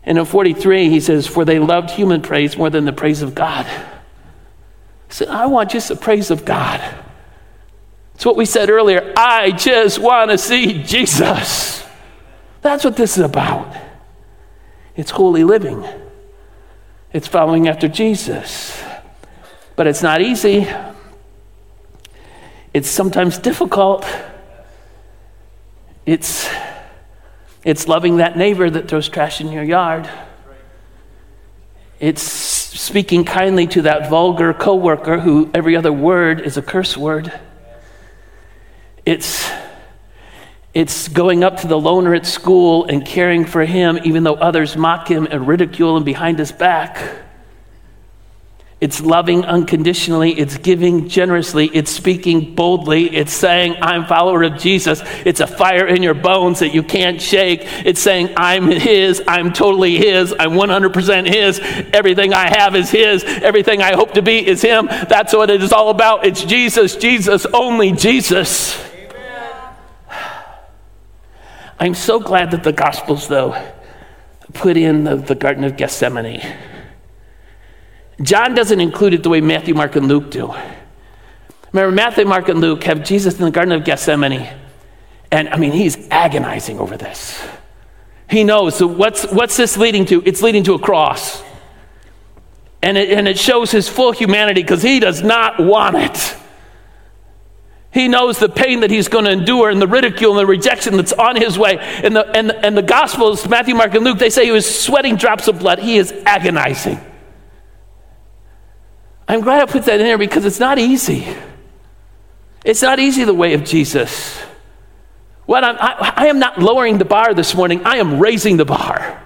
And 0.05 0.19
in 0.19 0.25
43, 0.25 0.89
he 0.89 1.01
says, 1.01 1.27
For 1.27 1.45
they 1.45 1.59
loved 1.59 1.91
human 1.91 2.23
praise 2.23 2.57
more 2.57 2.71
than 2.71 2.85
the 2.85 2.93
praise 2.93 3.23
of 3.23 3.35
God. 3.35 3.67
Said, 5.09 5.29
I 5.29 5.47
want 5.47 5.71
just 5.71 5.89
the 5.89 5.97
praise 5.97 6.31
of 6.31 6.45
God. 6.45 6.81
It's 8.15 8.25
what 8.25 8.37
we 8.37 8.47
said 8.47 8.71
earlier. 8.71 9.13
I 9.17 9.51
just 9.51 9.99
want 9.99 10.31
to 10.31 10.39
see 10.39 10.83
Jesus. 10.83 11.85
That's 12.63 12.85
what 12.85 12.97
this 12.97 13.19
is 13.19 13.25
about. 13.25 13.77
It's 14.97 15.11
holy 15.11 15.45
living, 15.45 15.85
it's 17.13 17.27
following 17.27 17.69
after 17.69 17.89
Jesus. 17.89 18.83
But 19.75 19.87
it's 19.87 20.03
not 20.03 20.21
easy, 20.21 20.69
it's 22.75 22.89
sometimes 22.89 23.39
difficult. 23.39 24.07
It's 26.07 26.49
it's 27.65 27.87
loving 27.87 28.17
that 28.17 28.37
neighbor 28.37 28.69
that 28.69 28.89
throws 28.89 29.09
trash 29.09 29.41
in 29.41 29.53
your 29.53 29.63
yard. 29.63 30.11
It's 32.01 32.23
speaking 32.23 33.25
kindly 33.25 33.69
to 33.69 33.83
that 33.83 34.11
vulgar 34.11 34.53
coworker 34.53 35.21
who 35.21 35.51
every 35.55 35.77
other 35.77 35.93
word 35.93 36.41
is 36.41 36.57
a 36.57 36.63
curse 36.63 36.97
word. 36.97 37.33
It's 39.07 39.49
it's 40.75 41.09
going 41.09 41.45
up 41.45 41.59
to 41.59 41.67
the 41.67 41.79
loner 41.79 42.15
at 42.15 42.25
school 42.25 42.87
and 42.87 43.05
caring 43.05 43.45
for 43.45 43.65
him 43.65 43.99
even 44.05 44.25
though 44.25 44.35
others 44.35 44.77
mock 44.77 45.09
him 45.09 45.29
and 45.31 45.47
ridicule 45.47 45.97
him 45.97 46.05
behind 46.05 46.39
his 46.39 46.51
back. 46.51 47.22
It's 48.83 49.01
loving 49.01 49.45
unconditionally. 49.45 50.33
It's 50.33 50.59
giving 50.59 51.09
generously. 51.09 51.71
It's 51.73 51.89
speaking 51.89 52.57
boldly. 52.57 53.15
It's 53.15 53.33
saying, 53.33 53.77
I'm 53.81 54.07
follower 54.07 54.43
of 54.43 54.59
Jesus. 54.59 55.03
It's 55.25 55.39
a 55.39 55.47
fire 55.47 55.87
in 55.87 56.03
your 56.03 56.15
bones 56.15 56.59
that 56.59 56.75
you 56.75 56.83
can't 56.83 57.23
shake. 57.23 57.61
It's 57.87 58.01
saying, 58.01 58.35
I'm 58.37 58.67
His. 58.67 59.23
I'm 59.29 59.53
totally 59.53 59.99
His. 59.99 60.35
I'm 60.37 60.55
100% 60.55 61.33
His. 61.33 61.61
Everything 61.93 62.35
I 62.35 62.49
have 62.49 62.75
is 62.75 62.91
His. 62.91 63.23
Everything 63.23 63.83
I 63.83 63.93
hope 63.95 64.15
to 64.15 64.23
be 64.23 64.45
is 64.45 64.63
Him. 64.63 64.87
That's 64.87 65.33
what 65.33 65.49
it 65.49 65.63
is 65.63 65.73
all 65.73 65.91
about. 65.91 66.27
It's 66.27 66.43
Jesus, 66.43 66.97
Jesus, 66.97 67.47
only 67.55 67.93
Jesus. 67.93 68.77
Amen. 68.95 69.77
I'm 71.79 71.95
so 71.95 72.19
glad 72.19 72.51
that 72.51 72.65
the 72.65 72.73
Gospels, 72.73 73.29
though, 73.29 73.55
put 74.55 74.77
in 74.77 75.05
the, 75.05 75.15
the 75.15 75.37
Garden 75.37 75.63
of 75.63 75.77
Gethsemane. 75.77 76.72
John 78.23 78.55
doesn't 78.55 78.81
include 78.81 79.15
it 79.15 79.23
the 79.23 79.29
way 79.29 79.41
Matthew, 79.41 79.75
Mark, 79.75 79.97
and 79.97 80.07
Luke 80.07 80.31
do. 80.31 80.55
Remember, 81.73 81.95
Matthew, 81.95 82.25
Mark, 82.25 82.49
and 82.49 82.61
Luke 82.61 82.85
have 82.85 83.05
Jesus 83.05 83.39
in 83.39 83.45
the 83.45 83.51
Garden 83.51 83.73
of 83.73 83.85
Gethsemane. 83.85 84.49
And 85.31 85.49
I 85.49 85.57
mean, 85.57 85.73
he's 85.73 86.09
agonizing 86.11 86.79
over 86.79 86.97
this. 86.97 87.43
He 88.29 88.45
knows. 88.45 88.77
So, 88.77 88.87
what's, 88.87 89.25
what's 89.33 89.57
this 89.57 89.77
leading 89.77 90.05
to? 90.07 90.23
It's 90.25 90.43
leading 90.43 90.65
to 90.65 90.75
a 90.75 90.79
cross. 90.79 91.43
And 92.83 92.99
it, 92.99 93.11
and 93.11 93.27
it 93.27 93.39
shows 93.39 93.71
his 93.71 93.89
full 93.89 94.13
humanity 94.13 94.63
because 94.63 94.83
he 94.83 95.01
does 95.01 95.23
not 95.23 95.59
want 95.59 95.97
it. 95.97 96.37
He 97.93 98.09
knows 98.09 98.39
the 98.39 98.49
pain 98.49 98.81
that 98.81 98.91
he's 98.91 99.09
going 99.09 99.27
to 99.27 99.31
endure 99.31 99.71
and 99.71 99.81
the 99.81 99.87
ridicule 99.87 100.33
and 100.33 100.41
the 100.41 100.47
rejection 100.47 100.97
that's 100.97 101.13
on 101.13 101.37
his 101.37 101.59
way. 101.59 101.79
And 101.79 102.17
the, 102.17 102.27
and, 102.27 102.51
and 102.51 102.77
the 102.77 102.83
Gospels, 102.83 103.47
Matthew, 103.47 103.75
Mark, 103.75 103.95
and 103.95 104.03
Luke, 104.03 104.19
they 104.19 104.31
say 104.31 104.47
he 104.47 104.51
was 104.51 104.83
sweating 104.83 105.17
drops 105.17 105.47
of 105.47 105.59
blood. 105.59 105.79
He 105.79 105.97
is 105.97 106.13
agonizing. 106.25 106.99
I'm 109.33 109.41
glad 109.41 109.63
I 109.63 109.65
put 109.65 109.87
that 109.87 109.99
in 109.99 110.05
there 110.05 110.19
because 110.19 110.45
it's 110.45 110.61
not 110.61 110.79
easy. 110.79 111.27
It's 112.67 112.83
not 112.83 112.99
easy 112.99 113.25
the 113.25 113.33
way 113.33 113.55
of 113.55 113.65
Jesus. 113.65 114.39
What 115.47 115.65
I'm, 115.65 115.77
I, 115.79 116.13
I 116.17 116.27
am 116.27 116.39
not 116.39 116.59
lowering 116.59 116.99
the 116.99 117.07
bar 117.07 117.33
this 117.33 117.55
morning, 117.55 117.83
I 117.87 117.97
am 117.97 118.21
raising 118.21 118.59
the 118.59 118.67
bar. 118.67 119.23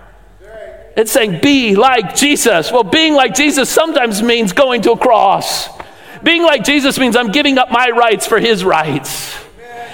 It's 0.97 1.11
saying, 1.11 1.41
be 1.43 1.75
like 1.75 2.15
Jesus. 2.15 2.71
Well, 2.71 2.85
being 2.85 3.15
like 3.15 3.35
Jesus 3.35 3.69
sometimes 3.69 4.23
means 4.23 4.53
going 4.53 4.83
to 4.83 4.93
a 4.93 4.97
cross. 4.97 5.69
Being 6.23 6.45
like 6.45 6.63
Jesus 6.63 7.01
means 7.01 7.17
I'm 7.17 7.33
giving 7.33 7.59
up 7.59 7.73
my 7.73 7.91
rights 7.91 8.29
for 8.29 8.39
his 8.39 8.65
rights. 8.65 9.37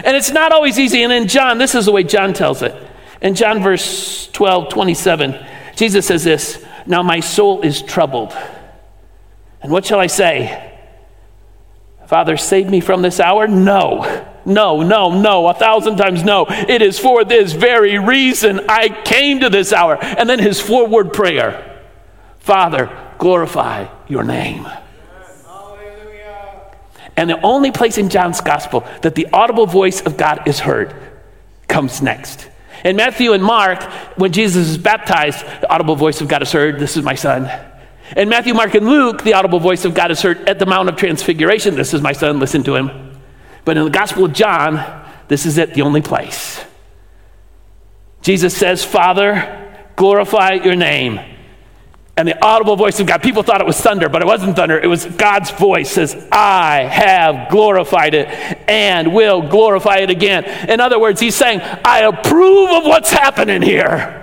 And 0.04 0.14
it's 0.14 0.30
not 0.30 0.52
always 0.52 0.78
easy. 0.78 1.02
And 1.04 1.12
in 1.12 1.26
John, 1.26 1.56
this 1.56 1.74
is 1.74 1.86
the 1.86 1.92
way 1.92 2.04
John 2.04 2.34
tells 2.34 2.60
it. 2.60 2.74
In 3.22 3.34
John 3.34 3.62
verse 3.62 4.28
12, 4.32 4.68
27, 4.68 5.42
Jesus 5.74 6.06
says 6.06 6.22
this 6.22 6.62
Now 6.86 7.02
my 7.02 7.20
soul 7.20 7.62
is 7.62 7.80
troubled. 7.80 8.36
And 9.62 9.70
what 9.70 9.84
shall 9.84 10.00
I 10.00 10.08
say? 10.08 10.70
Father, 12.06 12.36
save 12.36 12.68
me 12.68 12.80
from 12.80 13.02
this 13.02 13.20
hour? 13.20 13.48
No. 13.48 14.28
No, 14.44 14.82
no, 14.82 15.20
no, 15.20 15.48
a 15.48 15.54
thousand 15.54 15.96
times 15.96 16.24
no. 16.24 16.46
It 16.48 16.82
is 16.82 16.98
for 16.98 17.24
this 17.24 17.52
very 17.52 17.98
reason 17.98 18.60
I 18.68 18.88
came 18.88 19.40
to 19.40 19.48
this 19.48 19.72
hour. 19.72 19.96
And 20.02 20.28
then 20.28 20.38
his 20.38 20.60
forward 20.60 21.12
prayer 21.12 21.68
Father, 22.40 22.90
glorify 23.18 23.86
your 24.08 24.24
name. 24.24 24.66
And 27.16 27.30
the 27.30 27.40
only 27.42 27.70
place 27.70 27.98
in 27.98 28.08
John's 28.08 28.40
gospel 28.40 28.84
that 29.02 29.14
the 29.14 29.28
audible 29.32 29.66
voice 29.66 30.00
of 30.00 30.16
God 30.16 30.48
is 30.48 30.58
heard 30.58 30.94
comes 31.68 32.02
next. 32.02 32.48
In 32.84 32.96
Matthew 32.96 33.32
and 33.32 33.44
Mark, 33.44 33.82
when 34.18 34.32
Jesus 34.32 34.68
is 34.68 34.78
baptized, 34.78 35.40
the 35.60 35.72
audible 35.72 35.94
voice 35.94 36.20
of 36.20 36.26
God 36.26 36.42
is 36.42 36.50
heard. 36.50 36.80
This 36.80 36.96
is 36.96 37.04
my 37.04 37.14
son. 37.14 37.48
In 38.16 38.28
Matthew, 38.28 38.52
Mark, 38.52 38.74
and 38.74 38.86
Luke, 38.86 39.22
the 39.22 39.34
audible 39.34 39.58
voice 39.58 39.84
of 39.84 39.94
God 39.94 40.10
is 40.10 40.20
heard 40.20 40.48
at 40.48 40.58
the 40.58 40.66
Mount 40.66 40.88
of 40.88 40.96
Transfiguration. 40.96 41.74
This 41.74 41.94
is 41.94 42.02
my 42.02 42.12
son, 42.12 42.38
listen 42.38 42.62
to 42.64 42.74
him. 42.74 43.18
But 43.64 43.76
in 43.76 43.84
the 43.84 43.90
Gospel 43.90 44.26
of 44.26 44.32
John, 44.32 45.04
this 45.28 45.46
is 45.46 45.56
it, 45.56 45.72
the 45.72 45.82
only 45.82 46.02
place. 46.02 46.62
Jesus 48.20 48.56
says, 48.56 48.84
Father, 48.84 49.74
glorify 49.96 50.52
your 50.52 50.76
name. 50.76 51.20
And 52.14 52.28
the 52.28 52.44
audible 52.44 52.76
voice 52.76 53.00
of 53.00 53.06
God, 53.06 53.22
people 53.22 53.42
thought 53.42 53.62
it 53.62 53.66
was 53.66 53.80
thunder, 53.80 54.10
but 54.10 54.20
it 54.20 54.26
wasn't 54.26 54.54
thunder. 54.56 54.78
It 54.78 54.86
was 54.86 55.06
God's 55.06 55.50
voice 55.50 55.90
says, 55.90 56.28
I 56.30 56.82
have 56.82 57.50
glorified 57.50 58.12
it 58.12 58.28
and 58.68 59.14
will 59.14 59.40
glorify 59.40 59.98
it 59.98 60.10
again. 60.10 60.44
In 60.68 60.80
other 60.80 61.00
words, 61.00 61.20
he's 61.20 61.34
saying, 61.34 61.60
I 61.62 62.00
approve 62.00 62.70
of 62.70 62.84
what's 62.84 63.10
happening 63.10 63.62
here. 63.62 64.21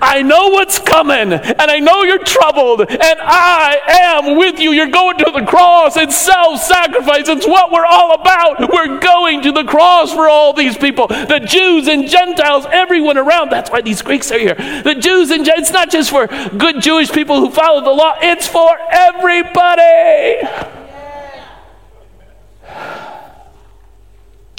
I 0.00 0.22
know 0.22 0.48
what's 0.48 0.78
coming, 0.78 1.32
and 1.32 1.60
I 1.60 1.78
know 1.78 2.02
you're 2.02 2.22
troubled, 2.24 2.80
and 2.80 3.20
I 3.20 3.80
am 3.88 4.36
with 4.36 4.58
you. 4.58 4.72
You're 4.72 4.88
going 4.88 5.18
to 5.18 5.30
the 5.32 5.44
cross. 5.44 5.96
It's 5.96 6.16
self 6.16 6.60
sacrifice. 6.60 7.28
It's 7.28 7.46
what 7.46 7.70
we're 7.70 7.86
all 7.86 8.14
about. 8.14 8.72
We're 8.72 8.98
going 8.98 9.42
to 9.42 9.52
the 9.52 9.64
cross 9.64 10.12
for 10.12 10.28
all 10.28 10.52
these 10.52 10.76
people 10.76 11.06
the 11.06 11.40
Jews 11.40 11.88
and 11.88 12.08
Gentiles, 12.08 12.66
everyone 12.70 13.18
around. 13.18 13.50
That's 13.50 13.70
why 13.70 13.80
these 13.80 14.02
Greeks 14.02 14.30
are 14.30 14.38
here. 14.38 14.54
The 14.54 14.96
Jews 14.98 15.30
and 15.30 15.44
Gentiles, 15.44 15.68
it's 15.68 15.72
not 15.72 15.90
just 15.90 16.10
for 16.10 16.26
good 16.26 16.80
Jewish 16.80 17.10
people 17.10 17.40
who 17.40 17.50
follow 17.50 17.82
the 17.82 17.90
law, 17.90 18.14
it's 18.20 18.46
for 18.46 18.76
everybody. 18.90 20.46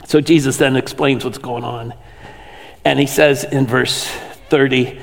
So 0.05 0.21
Jesus 0.21 0.57
then 0.57 0.75
explains 0.77 1.25
what's 1.25 1.37
going 1.37 1.63
on. 1.63 1.93
And 2.85 2.97
he 2.97 3.05
says 3.05 3.43
in 3.43 3.67
verse 3.67 4.05
30, 4.49 4.99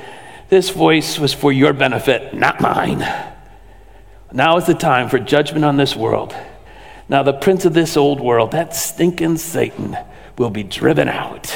This 0.55 0.69
voice 0.69 1.19
was 1.19 1.33
for 1.33 1.51
your 1.51 1.73
benefit, 1.73 2.33
not 2.33 2.61
mine. 2.61 2.99
Now 4.31 4.55
is 4.55 4.65
the 4.65 4.73
time 4.73 5.09
for 5.09 5.19
judgment 5.19 5.65
on 5.65 5.75
this 5.75 5.97
world. 5.97 6.33
Now, 7.09 7.23
the 7.23 7.33
prince 7.33 7.65
of 7.65 7.73
this 7.73 7.97
old 7.97 8.21
world, 8.21 8.51
that 8.51 8.73
stinking 8.73 9.35
Satan, 9.35 9.97
will 10.37 10.49
be 10.49 10.63
driven 10.63 11.09
out. 11.09 11.53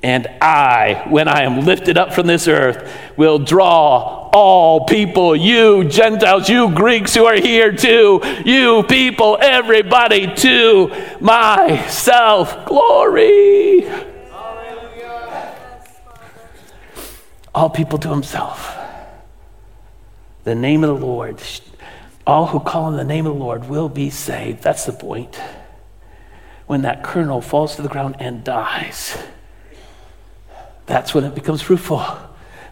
And 0.00 0.28
I, 0.40 1.06
when 1.08 1.26
I 1.26 1.42
am 1.42 1.62
lifted 1.62 1.98
up 1.98 2.14
from 2.14 2.28
this 2.28 2.46
earth, 2.46 2.88
will 3.16 3.40
draw 3.40 4.30
all 4.32 4.84
people, 4.84 5.34
you 5.34 5.82
Gentiles, 5.82 6.48
you 6.48 6.72
Greeks 6.72 7.16
who 7.16 7.24
are 7.24 7.34
here 7.34 7.72
too, 7.72 8.20
you 8.44 8.84
people, 8.84 9.38
everybody 9.40 10.32
to 10.36 10.92
myself. 11.18 12.64
Glory. 12.64 14.13
All 17.54 17.70
people 17.70 17.98
to 17.98 18.08
himself. 18.08 18.76
The 20.44 20.54
name 20.54 20.84
of 20.84 20.98
the 20.98 21.06
Lord. 21.06 21.42
All 22.26 22.46
who 22.46 22.60
call 22.60 22.84
on 22.84 22.96
the 22.96 23.04
name 23.04 23.26
of 23.26 23.34
the 23.34 23.40
Lord 23.40 23.68
will 23.68 23.88
be 23.88 24.10
saved. 24.10 24.62
That's 24.62 24.84
the 24.84 24.92
point. 24.92 25.38
When 26.66 26.82
that 26.82 27.04
kernel 27.04 27.40
falls 27.40 27.76
to 27.76 27.82
the 27.82 27.88
ground 27.88 28.16
and 28.18 28.42
dies 28.42 29.16
that's 30.86 31.14
when 31.14 31.24
it 31.24 31.34
becomes 31.34 31.62
fruitful. 31.62 32.04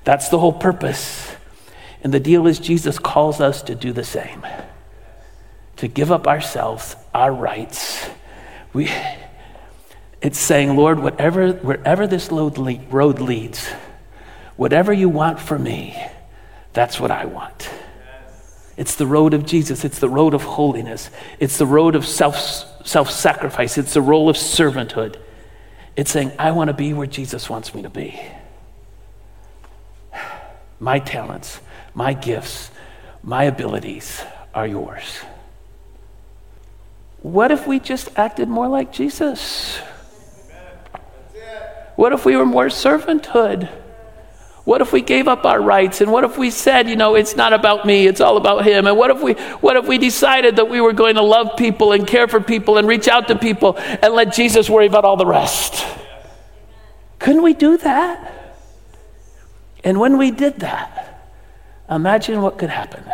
That's 0.05 0.29
the 0.29 0.39
whole 0.39 0.53
purpose. 0.53 1.35
And 2.03 2.13
the 2.13 2.21
deal 2.21 2.47
is, 2.47 2.59
Jesus 2.59 2.99
calls 2.99 3.41
us 3.41 3.63
to 3.63 3.75
do 3.75 3.93
the 3.93 4.05
same 4.05 4.47
to 5.77 5.89
give 5.89 6.13
up 6.13 6.29
ourselves, 6.29 6.95
our 7.13 7.33
rights. 7.33 8.09
We, 8.73 8.89
it's 10.21 10.39
saying, 10.39 10.77
Lord, 10.77 11.01
whatever, 11.01 11.55
wherever 11.55 12.07
this 12.07 12.31
road 12.31 13.21
leads, 13.21 13.69
whatever 14.63 14.93
you 14.93 15.09
want 15.09 15.41
for 15.41 15.59
me, 15.59 16.01
that's 16.73 17.01
what 17.01 17.11
I 17.11 17.25
want. 17.25 17.69
It's 18.77 18.95
the 18.95 19.09
road 19.09 19.35
of 19.35 19.45
Jesus. 19.45 19.85
It's 19.85 19.99
the 19.99 20.09
road 20.09 20.35
of 20.35 20.45
holiness. 20.45 21.11
It's 21.41 21.59
the 21.59 21.67
road 21.67 21.97
of 21.97 22.07
self 22.07 22.37
self 22.87 23.11
sacrifice. 23.11 23.77
It's 23.77 23.93
the 23.93 24.01
role 24.01 24.29
of 24.29 24.37
servanthood. 24.37 25.17
It's 25.97 26.13
saying, 26.13 26.31
I 26.39 26.53
want 26.53 26.69
to 26.69 26.75
be 26.75 26.93
where 26.93 27.09
Jesus 27.09 27.51
wants 27.51 27.75
me 27.75 27.83
to 27.83 27.91
be. 27.91 28.21
My 30.79 31.01
talents, 31.01 31.59
my 31.93 32.15
gifts, 32.15 32.71
my 33.21 33.43
abilities 33.43 34.23
are 34.55 34.69
yours. 34.69 35.23
What 37.19 37.51
if 37.51 37.67
we 37.67 37.81
just 37.81 38.17
acted 38.17 38.49
more 38.49 38.69
like 38.69 38.93
Jesus? 38.93 39.79
What 41.97 42.13
if 42.13 42.25
we 42.25 42.37
were 42.37 42.47
more 42.47 42.67
servanthood? 42.67 43.82
What 44.65 44.81
if 44.81 44.93
we 44.93 45.01
gave 45.01 45.27
up 45.27 45.45
our 45.45 45.61
rights? 45.61 46.01
And 46.01 46.13
what 46.13 46.23
if 46.23 46.39
we 46.39 46.51
said, 46.51 46.89
you 46.89 46.95
know, 46.95 47.17
it's 47.17 47.35
not 47.35 47.53
about 47.53 47.85
me, 47.85 48.07
it's 48.07 48.21
all 48.21 48.37
about 48.37 48.65
him? 48.65 48.87
And 48.87 48.97
what 48.97 49.11
if 49.11 49.21
we 49.21 49.33
what 49.61 49.77
if 49.77 49.87
we 49.87 49.99
decided 49.99 50.57
that 50.57 50.69
we 50.69 50.81
were 50.81 50.93
going 50.93 51.17
to 51.17 51.23
love 51.23 51.57
people 51.57 51.93
and 51.93 52.07
care 52.07 52.29
for 52.29 52.41
people 52.41 52.79
and 52.79 52.87
reach 52.87 53.09
out 53.09 53.29
to 53.29 53.37
people 53.37 53.77
and 53.77 54.15
let 54.15 54.33
Jesus 54.33 54.71
worry 54.71 54.87
about 54.87 55.05
all 55.05 55.17
the 55.17 55.27
rest? 55.27 55.85
Couldn't 57.19 57.43
we 57.43 57.55
do 57.55 57.77
that? 57.79 58.29
And 59.85 59.99
when 59.99 60.17
we 60.17 60.31
did 60.31 60.61
that, 60.61 61.33
imagine 61.91 62.41
what 62.41 62.57
could 62.57 62.71
happen. 62.71 63.05